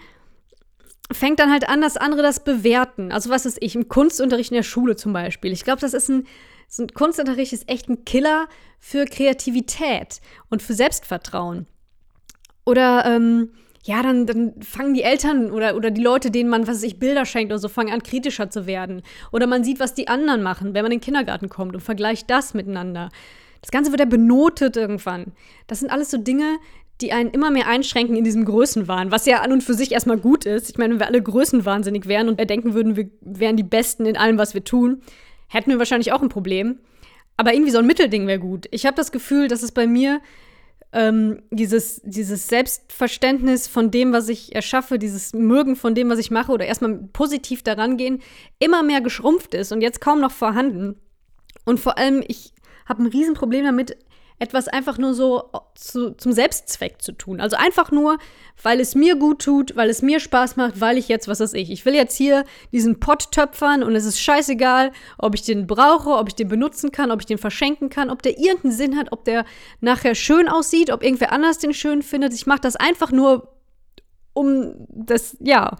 fängt 1.12 1.38
dann 1.40 1.50
halt 1.50 1.68
an, 1.68 1.80
dass 1.80 1.96
andere 1.96 2.22
das 2.22 2.44
bewerten. 2.44 3.12
Also 3.12 3.30
was 3.30 3.46
ist 3.46 3.58
ich, 3.60 3.74
im 3.74 3.88
Kunstunterricht 3.88 4.50
in 4.50 4.56
der 4.56 4.62
Schule 4.62 4.96
zum 4.96 5.12
Beispiel. 5.12 5.52
Ich 5.52 5.64
glaube, 5.64 5.80
das 5.80 5.94
ist 5.94 6.08
ein, 6.08 6.26
so 6.68 6.82
ein 6.82 6.88
Kunstunterricht 6.88 7.52
ist 7.52 7.68
echt 7.68 7.88
ein 7.88 8.04
Killer 8.04 8.48
für 8.78 9.04
Kreativität 9.06 10.20
und 10.50 10.62
für 10.62 10.74
Selbstvertrauen. 10.74 11.66
Oder 12.64 13.04
ähm, 13.06 13.52
ja, 13.84 14.02
dann, 14.02 14.26
dann 14.26 14.60
fangen 14.60 14.92
die 14.92 15.02
Eltern 15.02 15.50
oder, 15.50 15.74
oder 15.74 15.90
die 15.90 16.02
Leute, 16.02 16.30
denen 16.30 16.50
man, 16.50 16.66
was 16.66 16.76
weiß 16.76 16.82
ich, 16.82 16.98
Bilder 16.98 17.24
schenkt 17.24 17.50
oder 17.50 17.58
so, 17.58 17.68
fangen 17.68 17.92
an, 17.92 18.02
kritischer 18.02 18.50
zu 18.50 18.66
werden. 18.66 19.02
Oder 19.32 19.46
man 19.46 19.64
sieht, 19.64 19.80
was 19.80 19.94
die 19.94 20.08
anderen 20.08 20.42
machen, 20.42 20.74
wenn 20.74 20.82
man 20.82 20.92
in 20.92 20.98
den 20.98 21.04
Kindergarten 21.04 21.48
kommt 21.48 21.74
und 21.74 21.80
vergleicht 21.80 22.28
das 22.28 22.52
miteinander. 22.52 23.08
Das 23.60 23.70
Ganze 23.70 23.90
wird 23.90 24.00
ja 24.00 24.06
benotet 24.06 24.76
irgendwann. 24.76 25.32
Das 25.66 25.80
sind 25.80 25.90
alles 25.90 26.10
so 26.10 26.18
Dinge, 26.18 26.58
die 27.00 27.12
einen 27.12 27.30
immer 27.30 27.50
mehr 27.50 27.68
einschränken 27.68 28.16
in 28.16 28.24
diesem 28.24 28.44
Größenwahn, 28.44 29.12
was 29.12 29.26
ja 29.26 29.40
an 29.40 29.52
und 29.52 29.62
für 29.62 29.74
sich 29.74 29.92
erstmal 29.92 30.18
gut 30.18 30.46
ist. 30.46 30.68
Ich 30.70 30.78
meine, 30.78 30.94
wenn 30.94 31.00
wir 31.00 31.06
alle 31.06 31.22
größenwahnsinnig 31.22 32.06
wären 32.06 32.28
und 32.28 32.38
denken 32.38 32.74
würden, 32.74 32.96
wir 32.96 33.08
wären 33.20 33.56
die 33.56 33.62
Besten 33.62 34.06
in 34.06 34.16
allem, 34.16 34.38
was 34.38 34.54
wir 34.54 34.64
tun, 34.64 35.02
hätten 35.48 35.70
wir 35.70 35.78
wahrscheinlich 35.78 36.12
auch 36.12 36.22
ein 36.22 36.28
Problem. 36.28 36.78
Aber 37.36 37.54
irgendwie 37.54 37.70
so 37.70 37.78
ein 37.78 37.86
Mittelding 37.86 38.26
wäre 38.26 38.40
gut. 38.40 38.66
Ich 38.72 38.84
habe 38.84 38.96
das 38.96 39.12
Gefühl, 39.12 39.46
dass 39.46 39.62
es 39.62 39.70
bei 39.70 39.86
mir 39.86 40.20
ähm, 40.92 41.42
dieses, 41.50 42.00
dieses 42.02 42.48
Selbstverständnis 42.48 43.68
von 43.68 43.92
dem, 43.92 44.12
was 44.12 44.28
ich 44.28 44.54
erschaffe, 44.54 44.98
dieses 44.98 45.34
Mögen 45.34 45.76
von 45.76 45.94
dem, 45.94 46.10
was 46.10 46.18
ich 46.18 46.32
mache 46.32 46.50
oder 46.50 46.66
erstmal 46.66 46.96
positiv 47.12 47.62
daran 47.62 47.96
gehen, 47.96 48.20
immer 48.58 48.82
mehr 48.82 49.00
geschrumpft 49.00 49.54
ist 49.54 49.70
und 49.70 49.82
jetzt 49.82 50.00
kaum 50.00 50.20
noch 50.20 50.32
vorhanden. 50.32 50.96
Und 51.64 51.78
vor 51.78 51.98
allem, 51.98 52.24
ich 52.26 52.52
habe 52.88 53.02
ein 53.02 53.06
Riesenproblem 53.06 53.64
damit, 53.64 53.96
etwas 54.40 54.68
einfach 54.68 54.98
nur 54.98 55.14
so 55.14 55.50
zu, 55.74 56.12
zum 56.12 56.32
Selbstzweck 56.32 57.02
zu 57.02 57.12
tun. 57.12 57.40
Also 57.40 57.56
einfach 57.56 57.90
nur, 57.90 58.18
weil 58.62 58.80
es 58.80 58.94
mir 58.94 59.16
gut 59.16 59.42
tut, 59.42 59.74
weil 59.74 59.90
es 59.90 60.00
mir 60.00 60.20
Spaß 60.20 60.56
macht, 60.56 60.80
weil 60.80 60.96
ich 60.96 61.08
jetzt, 61.08 61.26
was 61.26 61.40
weiß 61.40 61.54
ich, 61.54 61.70
ich 61.70 61.84
will 61.84 61.94
jetzt 61.94 62.16
hier 62.16 62.44
diesen 62.70 63.00
Pott 63.00 63.32
töpfern 63.32 63.82
und 63.82 63.96
es 63.96 64.04
ist 64.04 64.20
scheißegal, 64.20 64.92
ob 65.18 65.34
ich 65.34 65.42
den 65.42 65.66
brauche, 65.66 66.10
ob 66.10 66.28
ich 66.28 66.34
den 66.36 66.48
benutzen 66.48 66.92
kann, 66.92 67.10
ob 67.10 67.20
ich 67.20 67.26
den 67.26 67.38
verschenken 67.38 67.88
kann, 67.88 68.10
ob 68.10 68.22
der 68.22 68.38
irgendeinen 68.38 68.72
Sinn 68.72 68.96
hat, 68.96 69.10
ob 69.10 69.24
der 69.24 69.44
nachher 69.80 70.14
schön 70.14 70.48
aussieht, 70.48 70.92
ob 70.92 71.02
irgendwer 71.02 71.32
anders 71.32 71.58
den 71.58 71.74
schön 71.74 72.02
findet. 72.02 72.32
Ich 72.32 72.46
mache 72.46 72.60
das 72.60 72.76
einfach 72.76 73.10
nur 73.10 73.54
um 74.34 74.86
das, 74.88 75.36
ja, 75.40 75.76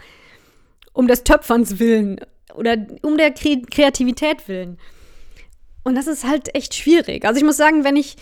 um 0.92 1.06
des 1.06 1.22
Töpferns 1.22 1.78
willen 1.78 2.18
oder 2.54 2.76
um 3.02 3.16
der 3.16 3.30
Kreativität 3.30 4.48
willen. 4.48 4.78
Und 5.88 5.94
das 5.94 6.06
ist 6.06 6.26
halt 6.28 6.54
echt 6.54 6.74
schwierig. 6.74 7.24
Also 7.24 7.38
ich 7.38 7.44
muss 7.44 7.56
sagen, 7.56 7.82
wenn 7.82 7.96
ich 7.96 8.16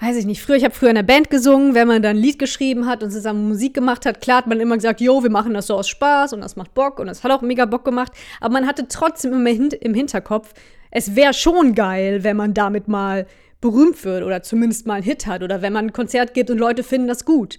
weiß 0.00 0.16
ich 0.16 0.24
nicht, 0.24 0.42
früher, 0.42 0.56
ich 0.56 0.64
habe 0.64 0.74
früher 0.74 0.88
in 0.88 0.96
einer 0.96 1.06
Band 1.06 1.28
gesungen, 1.28 1.74
wenn 1.74 1.86
man 1.88 2.00
dann 2.00 2.16
ein 2.16 2.22
Lied 2.22 2.38
geschrieben 2.38 2.86
hat 2.86 3.02
und 3.02 3.10
zusammen 3.10 3.48
Musik 3.48 3.74
gemacht 3.74 4.06
hat, 4.06 4.22
klar 4.22 4.38
hat 4.38 4.46
man 4.46 4.60
immer 4.60 4.76
gesagt, 4.76 5.02
jo, 5.02 5.22
wir 5.22 5.30
machen 5.30 5.52
das 5.52 5.66
so 5.66 5.74
aus 5.74 5.88
Spaß 5.88 6.32
und 6.32 6.40
das 6.40 6.56
macht 6.56 6.72
Bock 6.72 6.98
und 6.98 7.06
das 7.06 7.22
hat 7.22 7.30
auch 7.32 7.42
mega 7.42 7.66
Bock 7.66 7.84
gemacht, 7.84 8.12
aber 8.40 8.54
man 8.54 8.66
hatte 8.66 8.88
trotzdem 8.88 9.34
immer 9.34 9.50
im 9.50 9.94
Hinterkopf, 9.94 10.54
es 10.90 11.16
wäre 11.16 11.34
schon 11.34 11.74
geil, 11.74 12.24
wenn 12.24 12.36
man 12.36 12.54
damit 12.54 12.88
mal 12.88 13.26
berühmt 13.60 14.02
wird 14.04 14.22
oder 14.22 14.42
zumindest 14.42 14.86
mal 14.86 14.94
einen 14.94 15.02
Hit 15.02 15.26
hat 15.26 15.42
oder 15.42 15.60
wenn 15.60 15.72
man 15.72 15.86
ein 15.86 15.92
Konzert 15.92 16.34
gibt 16.34 16.50
und 16.50 16.58
Leute 16.58 16.82
finden 16.82 17.08
das 17.08 17.26
gut. 17.26 17.58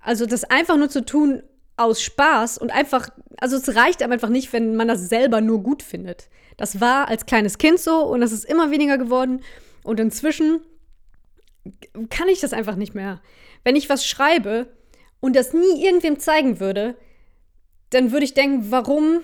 Also 0.00 0.26
das 0.26 0.44
einfach 0.44 0.76
nur 0.76 0.88
zu 0.88 1.04
tun 1.04 1.42
aus 1.76 2.02
Spaß 2.02 2.58
und 2.58 2.70
einfach, 2.70 3.08
also 3.38 3.56
es 3.56 3.74
reicht 3.74 4.02
aber 4.02 4.14
einfach 4.14 4.30
nicht, 4.30 4.52
wenn 4.52 4.76
man 4.76 4.88
das 4.88 5.08
selber 5.08 5.42
nur 5.42 5.62
gut 5.62 5.82
findet. 5.82 6.28
Das 6.58 6.80
war 6.82 7.08
als 7.08 7.24
kleines 7.24 7.56
Kind 7.56 7.80
so 7.80 8.02
und 8.02 8.20
das 8.20 8.32
ist 8.32 8.44
immer 8.44 8.70
weniger 8.70 8.98
geworden 8.98 9.40
und 9.84 9.98
inzwischen 9.98 10.60
kann 12.10 12.28
ich 12.28 12.40
das 12.40 12.52
einfach 12.52 12.76
nicht 12.76 12.94
mehr. 12.94 13.22
Wenn 13.64 13.76
ich 13.76 13.88
was 13.88 14.04
schreibe 14.04 14.68
und 15.20 15.34
das 15.34 15.54
nie 15.54 15.84
irgendwem 15.84 16.18
zeigen 16.18 16.60
würde, 16.60 16.96
dann 17.90 18.12
würde 18.12 18.24
ich 18.24 18.34
denken, 18.34 18.70
warum 18.70 19.20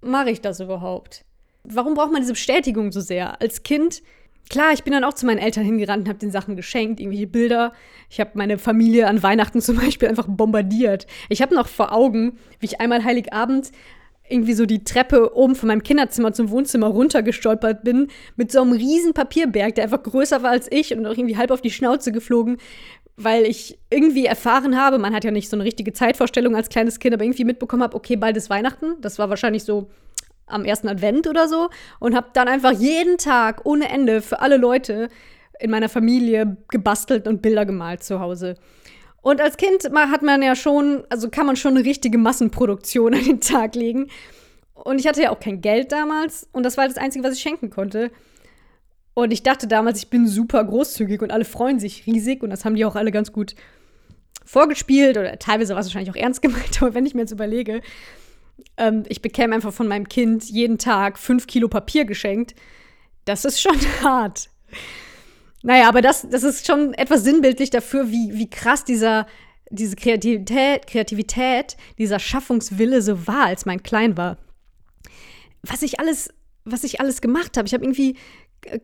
mache 0.00 0.30
ich 0.30 0.40
das 0.40 0.60
überhaupt? 0.60 1.24
Warum 1.64 1.94
braucht 1.94 2.12
man 2.12 2.20
diese 2.20 2.34
Bestätigung 2.34 2.92
so 2.92 3.00
sehr? 3.00 3.40
Als 3.40 3.62
Kind, 3.62 4.02
klar, 4.50 4.72
ich 4.72 4.84
bin 4.84 4.92
dann 4.92 5.02
auch 5.02 5.14
zu 5.14 5.26
meinen 5.26 5.38
Eltern 5.38 5.64
hingerannt 5.64 6.02
und 6.02 6.08
habe 6.08 6.18
den 6.18 6.30
Sachen 6.30 6.56
geschenkt, 6.56 7.00
irgendwelche 7.00 7.26
Bilder. 7.26 7.72
Ich 8.08 8.20
habe 8.20 8.30
meine 8.34 8.58
Familie 8.58 9.08
an 9.08 9.22
Weihnachten 9.22 9.60
zum 9.60 9.76
Beispiel 9.76 10.08
einfach 10.08 10.26
bombardiert. 10.28 11.06
Ich 11.28 11.42
habe 11.42 11.54
noch 11.54 11.68
vor 11.68 11.92
Augen, 11.92 12.38
wie 12.60 12.66
ich 12.66 12.80
einmal 12.80 13.02
Heiligabend 13.02 13.72
irgendwie 14.28 14.54
so 14.54 14.66
die 14.66 14.84
Treppe 14.84 15.36
oben 15.36 15.54
von 15.54 15.68
meinem 15.68 15.82
Kinderzimmer 15.82 16.32
zum 16.32 16.50
Wohnzimmer 16.50 16.88
runtergestolpert 16.88 17.84
bin, 17.84 18.08
mit 18.36 18.50
so 18.52 18.62
einem 18.62 18.72
riesen 18.72 19.12
Papierberg, 19.14 19.74
der 19.74 19.84
einfach 19.84 20.02
größer 20.02 20.42
war 20.42 20.50
als 20.50 20.70
ich 20.70 20.96
und 20.96 21.06
auch 21.06 21.16
irgendwie 21.16 21.36
halb 21.36 21.50
auf 21.50 21.62
die 21.62 21.70
Schnauze 21.70 22.12
geflogen, 22.12 22.58
weil 23.16 23.44
ich 23.44 23.78
irgendwie 23.90 24.26
erfahren 24.26 24.78
habe, 24.78 24.98
man 24.98 25.14
hat 25.14 25.24
ja 25.24 25.30
nicht 25.30 25.48
so 25.48 25.56
eine 25.56 25.64
richtige 25.64 25.92
Zeitvorstellung 25.92 26.54
als 26.54 26.68
kleines 26.68 26.98
Kind, 26.98 27.14
aber 27.14 27.24
irgendwie 27.24 27.44
mitbekommen 27.44 27.82
habe, 27.82 27.96
okay, 27.96 28.16
bald 28.16 28.36
ist 28.36 28.50
Weihnachten. 28.50 28.96
Das 29.00 29.18
war 29.18 29.30
wahrscheinlich 29.30 29.64
so 29.64 29.88
am 30.46 30.64
ersten 30.64 30.88
Advent 30.88 31.26
oder 31.26 31.48
so 31.48 31.70
und 31.98 32.14
habe 32.14 32.28
dann 32.34 32.48
einfach 32.48 32.72
jeden 32.72 33.18
Tag 33.18 33.62
ohne 33.64 33.88
Ende 33.88 34.22
für 34.22 34.40
alle 34.40 34.56
Leute 34.56 35.08
in 35.58 35.70
meiner 35.70 35.88
Familie 35.88 36.56
gebastelt 36.68 37.26
und 37.26 37.42
Bilder 37.42 37.64
gemalt 37.64 38.02
zu 38.02 38.20
Hause. 38.20 38.56
Und 39.26 39.40
als 39.40 39.56
Kind 39.56 39.82
hat 39.82 40.22
man 40.22 40.40
ja 40.40 40.54
schon, 40.54 41.02
also 41.10 41.28
kann 41.28 41.46
man 41.46 41.56
schon 41.56 41.76
eine 41.76 41.84
richtige 41.84 42.16
Massenproduktion 42.16 43.12
an 43.16 43.24
den 43.24 43.40
Tag 43.40 43.74
legen. 43.74 44.06
Und 44.72 45.00
ich 45.00 45.08
hatte 45.08 45.20
ja 45.20 45.30
auch 45.30 45.40
kein 45.40 45.60
Geld 45.60 45.90
damals 45.90 46.48
und 46.52 46.62
das 46.62 46.76
war 46.76 46.86
das 46.86 46.96
Einzige, 46.96 47.24
was 47.24 47.34
ich 47.34 47.40
schenken 47.40 47.68
konnte. 47.68 48.12
Und 49.14 49.32
ich 49.32 49.42
dachte 49.42 49.66
damals, 49.66 49.98
ich 49.98 50.10
bin 50.10 50.28
super 50.28 50.62
großzügig 50.62 51.22
und 51.22 51.32
alle 51.32 51.44
freuen 51.44 51.80
sich 51.80 52.06
riesig 52.06 52.44
und 52.44 52.50
das 52.50 52.64
haben 52.64 52.76
die 52.76 52.84
auch 52.84 52.94
alle 52.94 53.10
ganz 53.10 53.32
gut 53.32 53.56
vorgespielt 54.44 55.16
oder 55.18 55.36
teilweise 55.40 55.74
war 55.74 55.80
es 55.80 55.86
wahrscheinlich 55.88 56.12
auch 56.12 56.22
ernst 56.22 56.40
gemeint, 56.42 56.80
aber 56.80 56.94
wenn 56.94 57.04
ich 57.04 57.14
mir 57.14 57.22
jetzt 57.22 57.32
überlege, 57.32 57.80
ähm, 58.76 59.02
ich 59.08 59.22
bekäme 59.22 59.56
einfach 59.56 59.72
von 59.72 59.88
meinem 59.88 60.08
Kind 60.08 60.44
jeden 60.44 60.78
Tag 60.78 61.18
fünf 61.18 61.48
Kilo 61.48 61.66
Papier 61.66 62.04
geschenkt, 62.04 62.54
das 63.24 63.44
ist 63.44 63.60
schon 63.60 63.74
hart. 64.04 64.50
Naja, 65.66 65.88
aber 65.88 66.00
das, 66.00 66.28
das 66.30 66.44
ist 66.44 66.64
schon 66.64 66.94
etwas 66.94 67.24
sinnbildlich 67.24 67.70
dafür, 67.70 68.08
wie, 68.12 68.30
wie 68.34 68.48
krass 68.48 68.84
dieser, 68.84 69.26
diese 69.68 69.96
Kreativität, 69.96 70.86
Kreativität, 70.86 71.76
dieser 71.98 72.20
Schaffungswille 72.20 73.02
so 73.02 73.26
war, 73.26 73.46
als 73.46 73.66
mein 73.66 73.82
Klein 73.82 74.16
war. 74.16 74.38
Was 75.64 75.82
ich 75.82 75.98
alles, 75.98 76.32
was 76.64 76.84
ich 76.84 77.00
alles 77.00 77.20
gemacht 77.20 77.56
habe. 77.56 77.66
Ich 77.66 77.74
habe 77.74 77.82
irgendwie 77.82 78.14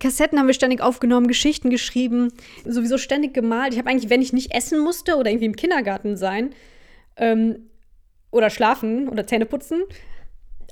Kassetten 0.00 0.40
haben 0.40 0.48
wir 0.48 0.54
ständig 0.54 0.80
aufgenommen, 0.80 1.28
Geschichten 1.28 1.70
geschrieben, 1.70 2.32
sowieso 2.64 2.98
ständig 2.98 3.32
gemalt. 3.32 3.74
Ich 3.74 3.78
habe 3.78 3.88
eigentlich, 3.88 4.10
wenn 4.10 4.20
ich 4.20 4.32
nicht 4.32 4.52
essen 4.52 4.80
musste 4.80 5.14
oder 5.14 5.30
irgendwie 5.30 5.46
im 5.46 5.56
Kindergarten 5.56 6.16
sein 6.16 6.50
ähm, 7.16 7.70
oder 8.32 8.50
schlafen 8.50 9.08
oder 9.08 9.24
Zähne 9.24 9.46
putzen, 9.46 9.84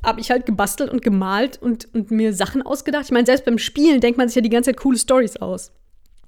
habe 0.04 0.20
ich 0.20 0.32
halt 0.32 0.44
gebastelt 0.44 0.90
und 0.90 1.02
gemalt 1.02 1.62
und, 1.62 1.94
und 1.94 2.10
mir 2.10 2.32
Sachen 2.32 2.62
ausgedacht. 2.62 3.04
Ich 3.04 3.12
meine, 3.12 3.26
selbst 3.26 3.44
beim 3.44 3.58
Spielen 3.58 4.00
denkt 4.00 4.18
man 4.18 4.26
sich 4.26 4.34
ja 4.34 4.42
die 4.42 4.48
ganze 4.48 4.72
Zeit 4.72 4.80
coole 4.80 4.98
Stories 4.98 5.36
aus. 5.36 5.70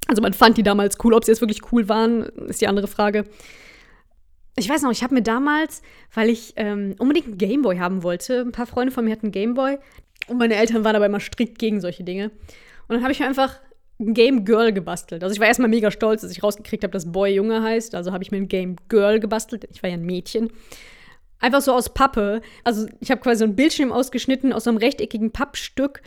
Also 0.09 0.23
man 0.23 0.33
fand 0.33 0.59
die 0.59 0.63
damals 0.63 0.97
cool. 1.05 1.15
Ob 1.15 1.25
sie 1.25 1.31
jetzt 1.31 1.41
wirklich 1.41 1.73
cool 1.73 1.89
waren, 1.89 2.25
ist 2.49 2.61
die 2.61 2.69
andere 2.69 2.89
Frage. 2.89 3.25
Ich 4.57 4.69
weiß 4.69 4.83
noch, 4.83 4.91
ich 4.91 5.03
habe 5.03 5.15
mir 5.15 5.23
damals, 5.23 5.83
weil 6.13 6.29
ich 6.29 6.53
ähm, 6.57 6.95
unbedingt 6.99 7.27
einen 7.27 7.39
Gameboy 7.39 7.79
haben 7.79 8.03
wollte, 8.03 8.41
ein 8.41 8.53
paar 8.53 8.67
Freunde 8.67 8.93
von 8.93 9.05
mir 9.05 9.13
hatten 9.13 9.27
einen 9.27 9.33
Gameboy 9.33 9.79
und 10.29 10.39
meine 10.39 10.57
Eltern 10.57 10.85
waren 10.85 10.95
aber 10.95 11.07
immer 11.07 11.21
strikt 11.21 11.59
gegen 11.59 11.81
solche 11.81 12.05
Dinge. 12.05 12.31
Und 12.89 12.97
dann 12.97 13.03
habe 13.03 13.13
ich 13.13 13.21
mir 13.21 13.27
einfach 13.27 13.61
ein 13.99 14.15
Game 14.15 14.45
Girl 14.45 14.73
gebastelt. 14.73 15.23
Also 15.23 15.33
ich 15.33 15.41
war 15.41 15.47
erstmal 15.47 15.71
mega 15.71 15.91
stolz, 15.91 16.23
dass 16.23 16.31
ich 16.31 16.43
rausgekriegt 16.43 16.83
habe, 16.85 16.93
dass 16.93 17.11
Boy 17.11 17.35
Junge 17.35 17.63
heißt. 17.63 17.95
Also 17.95 18.13
habe 18.13 18.23
ich 18.23 18.31
mir 18.31 18.39
ein 18.39 18.49
Game 18.49 18.77
Girl 18.89 19.21
gebastelt. 19.21 19.67
Ich 19.73 19.83
war 19.83 19.91
ja 19.91 19.97
ein 19.97 20.05
Mädchen. 20.05 20.51
Einfach 21.39 21.61
so 21.61 21.73
aus 21.73 21.93
Pappe. 21.93 22.41
Also 22.65 22.87
ich 23.01 23.11
habe 23.11 23.21
quasi 23.21 23.39
so 23.39 23.45
ein 23.45 23.57
Bildschirm 23.57 23.93
ausgeschnitten 23.93 24.53
aus 24.53 24.65
so 24.65 24.71
einem 24.71 24.79
rechteckigen 24.79 25.33
Pappstück 25.33 26.03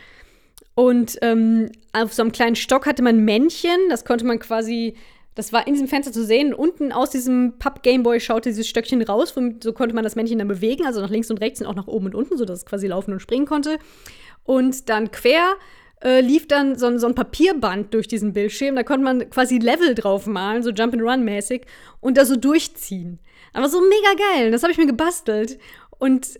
und 0.76 1.16
ähm, 1.22 1.70
auf 1.94 2.12
so 2.12 2.22
einem 2.22 2.32
kleinen 2.32 2.54
Stock 2.54 2.84
hatte 2.84 3.02
man 3.02 3.24
Männchen, 3.24 3.88
das 3.88 4.04
konnte 4.04 4.26
man 4.26 4.38
quasi 4.38 4.94
Das 5.34 5.50
war 5.50 5.66
in 5.66 5.72
diesem 5.72 5.88
Fenster 5.88 6.12
zu 6.12 6.22
sehen. 6.22 6.52
Unten 6.52 6.92
aus 6.92 7.08
diesem 7.08 7.54
Papp-Gameboy 7.58 8.20
schaute 8.20 8.50
dieses 8.50 8.68
Stöckchen 8.68 9.00
raus. 9.02 9.34
So 9.62 9.72
konnte 9.72 9.94
man 9.94 10.04
das 10.04 10.16
Männchen 10.16 10.38
dann 10.38 10.48
bewegen, 10.48 10.84
also 10.84 11.00
nach 11.00 11.08
links 11.08 11.30
und 11.30 11.40
rechts 11.40 11.62
und 11.62 11.66
auch 11.66 11.74
nach 11.74 11.86
oben 11.86 12.06
und 12.06 12.14
unten, 12.14 12.36
sodass 12.36 12.58
es 12.58 12.66
quasi 12.66 12.88
laufen 12.88 13.12
und 13.12 13.20
springen 13.20 13.46
konnte. 13.46 13.78
Und 14.44 14.90
dann 14.90 15.10
quer 15.10 15.54
äh, 16.04 16.20
lief 16.20 16.46
dann 16.46 16.78
so, 16.78 16.98
so, 16.98 17.06
ein 17.06 17.14
Papierband 17.14 17.94
durch 17.94 18.06
diesen 18.06 18.34
Bildschirm. 18.34 18.76
Da 18.76 18.82
konnte 18.82 19.04
man 19.04 19.30
quasi 19.30 19.56
Level 19.58 19.94
drauf 19.94 20.26
malen, 20.26 20.62
so 20.62 20.70
Jump 20.70 20.92
and 20.92 21.02
Run 21.02 21.24
mäßig, 21.24 21.62
und 22.00 22.18
da 22.18 22.26
so 22.26 22.36
durchziehen. 22.36 23.18
Aber 23.54 23.70
so 23.70 23.80
mega 23.80 24.24
geil. 24.34 24.50
Das 24.50 24.62
habe 24.62 24.72
ich 24.72 24.78
mir 24.78 24.86
gebastelt. 24.86 25.58
Und 25.98 26.38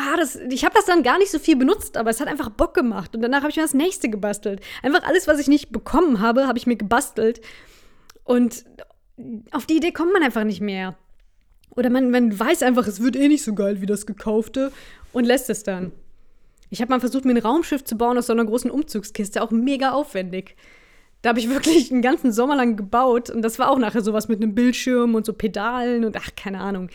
ah, 0.00 0.16
das, 0.16 0.36
ich 0.36 0.64
habe 0.64 0.74
das 0.74 0.86
dann 0.86 1.02
gar 1.02 1.18
nicht 1.18 1.30
so 1.30 1.38
viel 1.38 1.56
benutzt, 1.56 1.96
aber 1.96 2.10
es 2.10 2.20
hat 2.20 2.28
einfach 2.28 2.50
Bock 2.50 2.74
gemacht. 2.74 3.14
Und 3.14 3.22
danach 3.22 3.42
habe 3.42 3.50
ich 3.50 3.56
mir 3.56 3.62
das 3.62 3.74
nächste 3.74 4.08
gebastelt. 4.08 4.60
Einfach 4.82 5.02
alles, 5.04 5.28
was 5.28 5.38
ich 5.38 5.48
nicht 5.48 5.70
bekommen 5.70 6.20
habe, 6.20 6.46
habe 6.46 6.58
ich 6.58 6.66
mir 6.66 6.76
gebastelt. 6.76 7.40
Und 8.24 8.64
auf 9.50 9.66
die 9.66 9.76
Idee 9.76 9.92
kommt 9.92 10.12
man 10.12 10.22
einfach 10.22 10.44
nicht 10.44 10.60
mehr. 10.60 10.96
Oder 11.76 11.90
man, 11.90 12.10
man 12.10 12.38
weiß 12.38 12.62
einfach, 12.62 12.86
es 12.86 13.02
wird 13.02 13.16
eh 13.16 13.28
nicht 13.28 13.44
so 13.44 13.54
geil 13.54 13.80
wie 13.80 13.86
das 13.86 14.06
gekaufte 14.06 14.72
und 15.12 15.24
lässt 15.24 15.50
es 15.50 15.62
dann. 15.62 15.92
Ich 16.68 16.80
habe 16.80 16.90
mal 16.90 17.00
versucht, 17.00 17.24
mir 17.24 17.32
ein 17.32 17.38
Raumschiff 17.38 17.84
zu 17.84 17.96
bauen 17.96 18.16
aus 18.16 18.26
so 18.26 18.32
einer 18.32 18.44
großen 18.44 18.70
Umzugskiste, 18.70 19.42
auch 19.42 19.50
mega 19.50 19.90
aufwendig. 19.90 20.56
Da 21.22 21.30
habe 21.30 21.40
ich 21.40 21.50
wirklich 21.50 21.90
einen 21.90 22.02
ganzen 22.02 22.32
Sommer 22.32 22.56
lang 22.56 22.76
gebaut 22.76 23.28
und 23.28 23.42
das 23.42 23.58
war 23.58 23.70
auch 23.70 23.78
nachher 23.78 24.02
sowas 24.02 24.28
mit 24.28 24.42
einem 24.42 24.54
Bildschirm 24.54 25.14
und 25.14 25.26
so 25.26 25.32
Pedalen 25.32 26.04
und 26.04 26.16
ach, 26.16 26.30
keine 26.36 26.60
Ahnung. 26.60 26.88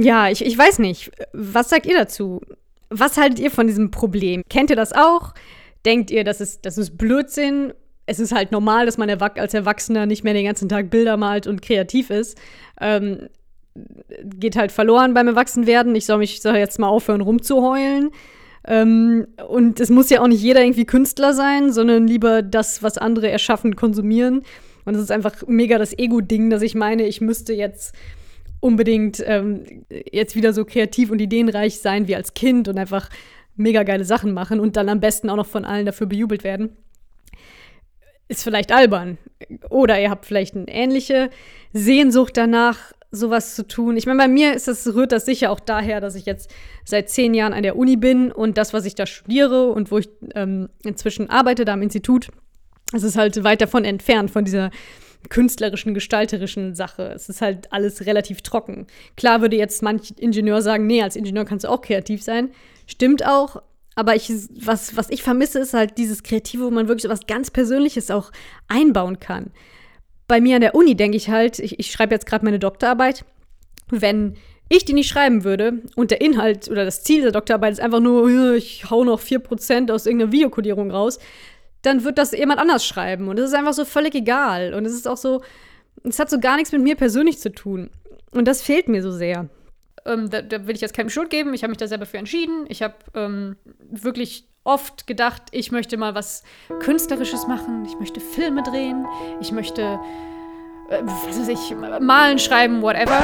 Ja, 0.00 0.30
ich, 0.30 0.44
ich 0.44 0.56
weiß 0.56 0.78
nicht. 0.78 1.10
Was 1.32 1.68
sagt 1.68 1.86
ihr 1.86 1.96
dazu? 1.96 2.40
Was 2.88 3.16
haltet 3.16 3.38
ihr 3.38 3.50
von 3.50 3.66
diesem 3.66 3.90
Problem? 3.90 4.42
Kennt 4.48 4.70
ihr 4.70 4.76
das 4.76 4.92
auch? 4.92 5.34
Denkt 5.84 6.10
ihr, 6.10 6.24
das 6.24 6.40
ist, 6.40 6.64
das 6.64 6.78
ist 6.78 6.96
Blödsinn? 6.96 7.72
Es 8.06 8.18
ist 8.18 8.32
halt 8.32 8.50
normal, 8.50 8.86
dass 8.86 8.98
man 8.98 9.10
als 9.10 9.54
Erwachsener 9.54 10.06
nicht 10.06 10.24
mehr 10.24 10.34
den 10.34 10.46
ganzen 10.46 10.68
Tag 10.68 10.90
Bilder 10.90 11.16
malt 11.16 11.46
und 11.46 11.62
kreativ 11.62 12.10
ist. 12.10 12.38
Ähm, 12.80 13.28
geht 14.24 14.56
halt 14.56 14.72
verloren 14.72 15.14
beim 15.14 15.28
Erwachsenwerden. 15.28 15.94
Ich 15.94 16.06
soll 16.06 16.18
mich 16.18 16.40
soll 16.40 16.56
jetzt 16.56 16.78
mal 16.78 16.88
aufhören, 16.88 17.20
rumzuheulen. 17.20 18.10
Ähm, 18.66 19.26
und 19.48 19.80
es 19.80 19.90
muss 19.90 20.10
ja 20.10 20.22
auch 20.22 20.26
nicht 20.26 20.42
jeder 20.42 20.62
irgendwie 20.62 20.86
Künstler 20.86 21.34
sein, 21.34 21.72
sondern 21.72 22.06
lieber 22.06 22.42
das, 22.42 22.82
was 22.82 22.98
andere 22.98 23.30
erschaffen, 23.30 23.76
konsumieren. 23.76 24.42
Und 24.84 24.94
es 24.94 25.02
ist 25.02 25.12
einfach 25.12 25.46
mega 25.46 25.78
das 25.78 25.96
Ego-Ding, 25.96 26.50
dass 26.50 26.62
ich 26.62 26.74
meine, 26.74 27.06
ich 27.06 27.20
müsste 27.20 27.52
jetzt 27.52 27.94
unbedingt 28.60 29.22
ähm, 29.26 29.84
jetzt 29.88 30.36
wieder 30.36 30.52
so 30.52 30.64
kreativ 30.64 31.10
und 31.10 31.20
ideenreich 31.20 31.78
sein 31.78 32.08
wie 32.08 32.16
als 32.16 32.34
Kind 32.34 32.68
und 32.68 32.78
einfach 32.78 33.08
mega 33.56 33.82
geile 33.82 34.04
Sachen 34.04 34.32
machen 34.32 34.60
und 34.60 34.76
dann 34.76 34.88
am 34.88 35.00
besten 35.00 35.28
auch 35.30 35.36
noch 35.36 35.46
von 35.46 35.64
allen 35.64 35.86
dafür 35.86 36.06
bejubelt 36.06 36.44
werden. 36.44 36.76
Ist 38.28 38.44
vielleicht 38.44 38.72
albern. 38.72 39.18
Oder 39.70 40.00
ihr 40.00 40.10
habt 40.10 40.26
vielleicht 40.26 40.54
eine 40.54 40.68
ähnliche 40.68 41.30
Sehnsucht 41.72 42.36
danach, 42.36 42.92
sowas 43.10 43.56
zu 43.56 43.66
tun. 43.66 43.96
Ich 43.96 44.06
meine, 44.06 44.18
bei 44.18 44.28
mir 44.28 44.54
ist 44.54 44.68
das, 44.68 44.86
rührt 44.94 45.12
das 45.12 45.26
sicher 45.26 45.50
auch 45.50 45.58
daher, 45.58 46.00
dass 46.00 46.14
ich 46.14 46.26
jetzt 46.26 46.50
seit 46.84 47.10
zehn 47.10 47.34
Jahren 47.34 47.52
an 47.52 47.64
der 47.64 47.76
Uni 47.76 47.96
bin 47.96 48.30
und 48.30 48.56
das, 48.56 48.72
was 48.72 48.84
ich 48.84 48.94
da 48.94 49.04
studiere 49.04 49.70
und 49.72 49.90
wo 49.90 49.98
ich 49.98 50.08
ähm, 50.34 50.68
inzwischen 50.84 51.28
arbeite, 51.28 51.64
da 51.64 51.72
am 51.72 51.82
Institut, 51.82 52.28
es 52.92 53.02
ist 53.02 53.16
halt 53.16 53.42
weit 53.42 53.62
davon 53.62 53.84
entfernt, 53.84 54.30
von 54.30 54.44
dieser 54.44 54.70
künstlerischen, 55.28 55.94
gestalterischen 55.94 56.74
Sache. 56.74 57.12
Es 57.14 57.28
ist 57.28 57.42
halt 57.42 57.72
alles 57.72 58.06
relativ 58.06 58.42
trocken. 58.42 58.86
Klar 59.16 59.40
würde 59.40 59.56
jetzt 59.56 59.82
manch 59.82 60.14
Ingenieur 60.18 60.62
sagen, 60.62 60.86
nee, 60.86 61.02
als 61.02 61.16
Ingenieur 61.16 61.44
kannst 61.44 61.64
du 61.64 61.68
auch 61.68 61.82
kreativ 61.82 62.22
sein. 62.22 62.50
Stimmt 62.86 63.24
auch. 63.26 63.62
Aber 63.96 64.14
ich, 64.16 64.32
was, 64.64 64.96
was 64.96 65.10
ich 65.10 65.22
vermisse, 65.22 65.58
ist 65.58 65.74
halt 65.74 65.98
dieses 65.98 66.22
Kreative, 66.22 66.64
wo 66.64 66.70
man 66.70 66.88
wirklich 66.88 67.02
so 67.02 67.08
was 67.08 67.26
ganz 67.26 67.50
Persönliches 67.50 68.10
auch 68.10 68.30
einbauen 68.68 69.20
kann. 69.20 69.50
Bei 70.26 70.40
mir 70.40 70.54
an 70.54 70.62
der 70.62 70.74
Uni 70.74 70.94
denke 70.94 71.16
ich 71.16 71.28
halt, 71.28 71.58
ich, 71.58 71.78
ich 71.78 71.90
schreibe 71.90 72.14
jetzt 72.14 72.26
gerade 72.26 72.44
meine 72.44 72.60
Doktorarbeit, 72.60 73.24
wenn 73.90 74.36
ich 74.72 74.84
die 74.84 74.92
nicht 74.92 75.08
schreiben 75.08 75.42
würde 75.42 75.82
und 75.96 76.12
der 76.12 76.20
Inhalt 76.20 76.70
oder 76.70 76.84
das 76.84 77.02
Ziel 77.02 77.22
der 77.22 77.32
Doktorarbeit 77.32 77.72
ist 77.72 77.80
einfach 77.80 77.98
nur, 77.98 78.54
ich 78.54 78.88
hau 78.88 79.02
noch 79.02 79.20
4% 79.20 79.90
aus 79.90 80.06
irgendeiner 80.06 80.30
Videokodierung 80.30 80.92
raus, 80.92 81.18
dann 81.82 82.04
wird 82.04 82.18
das 82.18 82.32
jemand 82.32 82.60
anders 82.60 82.84
schreiben. 82.84 83.28
Und 83.28 83.38
es 83.38 83.50
ist 83.50 83.54
einfach 83.54 83.72
so 83.72 83.84
völlig 83.84 84.14
egal. 84.14 84.74
Und 84.74 84.84
es 84.84 84.92
ist 84.92 85.08
auch 85.08 85.16
so, 85.16 85.42
es 86.04 86.18
hat 86.18 86.30
so 86.30 86.38
gar 86.38 86.56
nichts 86.56 86.72
mit 86.72 86.82
mir 86.82 86.96
persönlich 86.96 87.38
zu 87.38 87.52
tun. 87.52 87.90
Und 88.32 88.46
das 88.46 88.62
fehlt 88.62 88.88
mir 88.88 89.02
so 89.02 89.10
sehr. 89.10 89.48
Ähm, 90.04 90.30
da, 90.30 90.42
da, 90.42 90.66
will 90.66 90.74
ich 90.74 90.80
jetzt 90.80 90.94
keinem 90.94 91.10
Schuld 91.10 91.30
geben. 91.30 91.54
Ich 91.54 91.62
habe 91.62 91.70
mich 91.70 91.78
da 91.78 91.86
selber 91.86 92.06
für 92.06 92.18
entschieden. 92.18 92.64
Ich 92.68 92.82
habe 92.82 92.94
ähm, 93.14 93.56
wirklich 93.90 94.48
oft 94.64 95.06
gedacht, 95.06 95.42
ich 95.52 95.72
möchte 95.72 95.96
mal 95.96 96.14
was 96.14 96.42
Künstlerisches 96.80 97.46
machen. 97.46 97.84
Ich 97.86 97.98
möchte 97.98 98.20
Filme 98.20 98.62
drehen. 98.62 99.06
Ich 99.40 99.52
möchte, 99.52 99.98
äh, 100.90 101.02
was 101.02 101.38
weiß 101.38 101.48
ich, 101.48 101.74
malen, 102.00 102.38
schreiben, 102.38 102.82
whatever. 102.82 103.22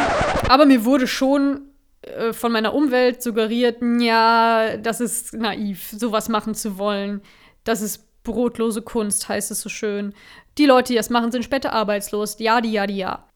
Aber 0.49 0.67
mir 0.67 0.85
wurde 0.85 1.07
schon 1.07 1.63
äh, 2.03 2.33
von 2.33 2.53
meiner 2.53 2.75
Umwelt 2.75 3.23
suggeriert, 3.23 3.79
ja, 4.01 4.77
das 4.77 5.01
ist 5.01 5.35
naiv, 5.35 5.91
sowas 5.91 6.29
machen 6.29 6.55
zu 6.55 6.79
wollen. 6.79 7.21
Das 7.65 7.83
ist 7.83 8.07
brotlose 8.27 8.83
Kunst, 8.83 9.29
heißt 9.29 9.51
es 9.51 9.61
so 9.61 9.69
schön. 9.69 10.13
Die 10.59 10.67
Leute, 10.67 10.93
die 10.93 10.97
das 10.97 11.11
machen, 11.11 11.33
sind 11.33 11.45
später 11.45 11.73
arbeitslos. 11.73 12.37
Ja, 12.39 12.61
die, 12.61 12.73
ja, 12.73 12.87
die, 12.87 12.97
ja. 12.97 13.29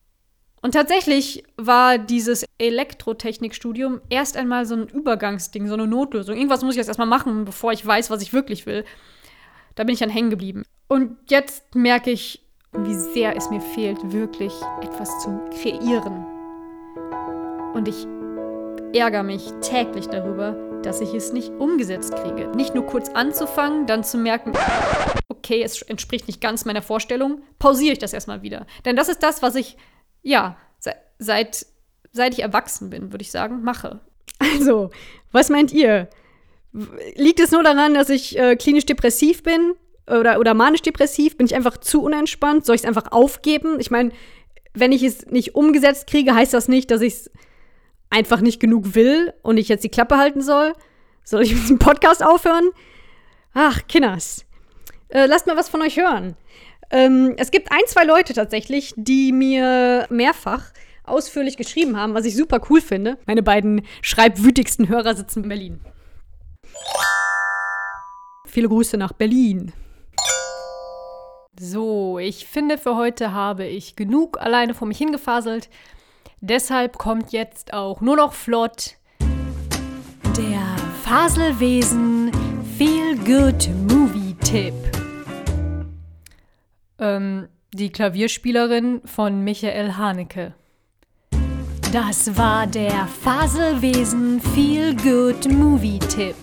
Und 0.62 0.72
tatsächlich 0.72 1.44
war 1.56 1.96
dieses 1.96 2.44
Elektrotechnikstudium 2.58 4.00
erst 4.10 4.36
einmal 4.36 4.66
so 4.66 4.74
ein 4.74 4.88
Übergangsding, 4.88 5.68
so 5.68 5.74
eine 5.74 5.86
Notlösung. 5.86 6.36
Irgendwas 6.36 6.62
muss 6.62 6.74
ich 6.74 6.78
jetzt 6.78 6.88
erstmal 6.88 7.06
machen, 7.06 7.46
bevor 7.46 7.72
ich 7.72 7.86
weiß, 7.86 8.10
was 8.10 8.20
ich 8.20 8.32
wirklich 8.32 8.66
will. 8.66 8.84
Da 9.74 9.84
bin 9.84 9.94
ich 9.94 10.00
dann 10.00 10.10
hängen 10.10 10.28
geblieben. 10.28 10.64
Und 10.88 11.16
jetzt 11.30 11.74
merke 11.74 12.10
ich, 12.10 12.44
wie 12.72 12.94
sehr 12.94 13.36
es 13.36 13.48
mir 13.48 13.60
fehlt, 13.60 14.12
wirklich 14.12 14.52
etwas 14.82 15.08
zu 15.22 15.40
kreieren. 15.62 16.26
Und 17.72 17.88
ich 17.88 18.06
ärgere 18.92 19.22
mich 19.22 19.50
täglich 19.62 20.08
darüber, 20.08 20.69
dass 20.82 21.00
ich 21.00 21.14
es 21.14 21.32
nicht 21.32 21.50
umgesetzt 21.58 22.14
kriege. 22.16 22.48
Nicht 22.56 22.74
nur 22.74 22.86
kurz 22.86 23.08
anzufangen, 23.10 23.86
dann 23.86 24.04
zu 24.04 24.18
merken, 24.18 24.52
okay, 25.28 25.62
es 25.62 25.82
entspricht 25.82 26.26
nicht 26.26 26.40
ganz 26.40 26.64
meiner 26.64 26.82
Vorstellung, 26.82 27.42
pausiere 27.58 27.92
ich 27.92 27.98
das 27.98 28.12
erstmal 28.12 28.42
wieder. 28.42 28.66
Denn 28.84 28.96
das 28.96 29.08
ist 29.08 29.22
das, 29.22 29.42
was 29.42 29.54
ich, 29.54 29.76
ja, 30.22 30.56
seit, 31.20 31.66
seit 32.10 32.34
ich 32.34 32.42
erwachsen 32.42 32.90
bin, 32.90 33.12
würde 33.12 33.22
ich 33.22 33.30
sagen, 33.30 33.62
mache. 33.62 34.00
Also, 34.38 34.90
was 35.32 35.50
meint 35.50 35.72
ihr? 35.72 36.08
Liegt 37.14 37.40
es 37.40 37.50
nur 37.50 37.62
daran, 37.62 37.94
dass 37.94 38.08
ich 38.08 38.38
äh, 38.38 38.56
klinisch 38.56 38.86
depressiv 38.86 39.42
bin 39.42 39.74
oder, 40.06 40.38
oder 40.38 40.54
manisch 40.54 40.82
depressiv? 40.82 41.36
Bin 41.36 41.46
ich 41.46 41.54
einfach 41.54 41.76
zu 41.76 42.02
unentspannt? 42.02 42.64
Soll 42.64 42.76
ich 42.76 42.82
es 42.82 42.88
einfach 42.88 43.12
aufgeben? 43.12 43.78
Ich 43.80 43.90
meine, 43.90 44.12
wenn 44.72 44.92
ich 44.92 45.02
es 45.02 45.26
nicht 45.26 45.54
umgesetzt 45.54 46.06
kriege, 46.06 46.34
heißt 46.34 46.54
das 46.54 46.68
nicht, 46.68 46.90
dass 46.90 47.02
ich 47.02 47.14
es 47.14 47.30
einfach 48.10 48.40
nicht 48.40 48.60
genug 48.60 48.94
will 48.94 49.32
und 49.42 49.56
ich 49.56 49.68
jetzt 49.68 49.84
die 49.84 49.88
Klappe 49.88 50.18
halten 50.18 50.42
soll? 50.42 50.74
Soll 51.24 51.42
ich 51.42 51.54
mit 51.54 51.68
dem 51.68 51.78
Podcast 51.78 52.24
aufhören? 52.24 52.70
Ach, 53.54 53.80
Kinders. 53.88 54.44
Äh, 55.08 55.26
lasst 55.26 55.46
mal 55.46 55.56
was 55.56 55.68
von 55.68 55.82
euch 55.82 55.96
hören. 55.96 56.36
Ähm, 56.90 57.34
es 57.36 57.50
gibt 57.50 57.70
ein, 57.70 57.80
zwei 57.86 58.04
Leute 58.04 58.34
tatsächlich, 58.34 58.94
die 58.96 59.32
mir 59.32 60.06
mehrfach 60.10 60.72
ausführlich 61.04 61.56
geschrieben 61.56 61.96
haben, 61.96 62.14
was 62.14 62.24
ich 62.24 62.36
super 62.36 62.60
cool 62.70 62.80
finde. 62.80 63.18
Meine 63.26 63.42
beiden 63.42 63.82
schreibwütigsten 64.02 64.88
Hörer 64.88 65.14
sitzen 65.14 65.44
in 65.44 65.48
Berlin. 65.48 65.80
Viele 68.46 68.68
Grüße 68.68 68.96
nach 68.96 69.12
Berlin. 69.12 69.72
So, 71.58 72.18
ich 72.18 72.46
finde, 72.46 72.78
für 72.78 72.96
heute 72.96 73.32
habe 73.32 73.66
ich 73.66 73.94
genug 73.94 74.40
alleine 74.40 74.74
vor 74.74 74.88
mich 74.88 74.98
hingefaselt. 74.98 75.68
Deshalb 76.40 76.96
kommt 76.96 77.32
jetzt 77.32 77.74
auch 77.74 78.00
nur 78.00 78.16
noch 78.16 78.32
flott 78.32 78.96
der 80.36 80.76
Faselwesen 81.02 82.32
Feel 82.78 83.16
Good 83.18 83.68
Movie 83.90 84.34
Tipp. 84.42 84.74
Ähm, 86.98 87.48
die 87.74 87.90
Klavierspielerin 87.90 89.02
von 89.04 89.42
Michael 89.42 89.92
Haneke. 89.92 90.54
Das 91.92 92.36
war 92.38 92.66
der 92.66 93.06
Faselwesen 93.06 94.40
Feel 94.40 94.96
Good 94.96 95.52
Movie 95.52 95.98
Tipp. 95.98 96.36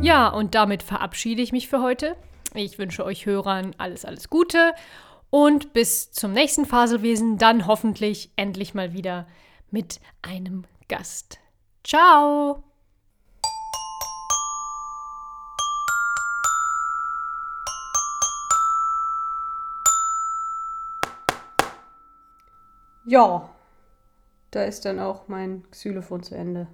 Ja, 0.00 0.28
und 0.28 0.54
damit 0.54 0.82
verabschiede 0.82 1.42
ich 1.42 1.52
mich 1.52 1.68
für 1.68 1.82
heute. 1.82 2.16
Ich 2.54 2.78
wünsche 2.78 3.04
euch 3.04 3.26
Hörern 3.26 3.72
alles, 3.76 4.04
alles 4.04 4.30
Gute 4.30 4.72
und 5.30 5.72
bis 5.72 6.10
zum 6.10 6.32
nächsten 6.32 6.64
Faselwesen 6.64 7.38
dann 7.38 7.66
hoffentlich 7.66 8.30
endlich 8.36 8.74
mal 8.74 8.92
wieder 8.92 9.26
mit 9.70 10.00
einem 10.22 10.64
Gast. 10.88 11.38
Ciao! 11.84 12.62
Ja, 23.08 23.48
da 24.50 24.64
ist 24.64 24.84
dann 24.84 24.98
auch 24.98 25.28
mein 25.28 25.62
Xylophon 25.70 26.24
zu 26.24 26.34
Ende. 26.34 26.66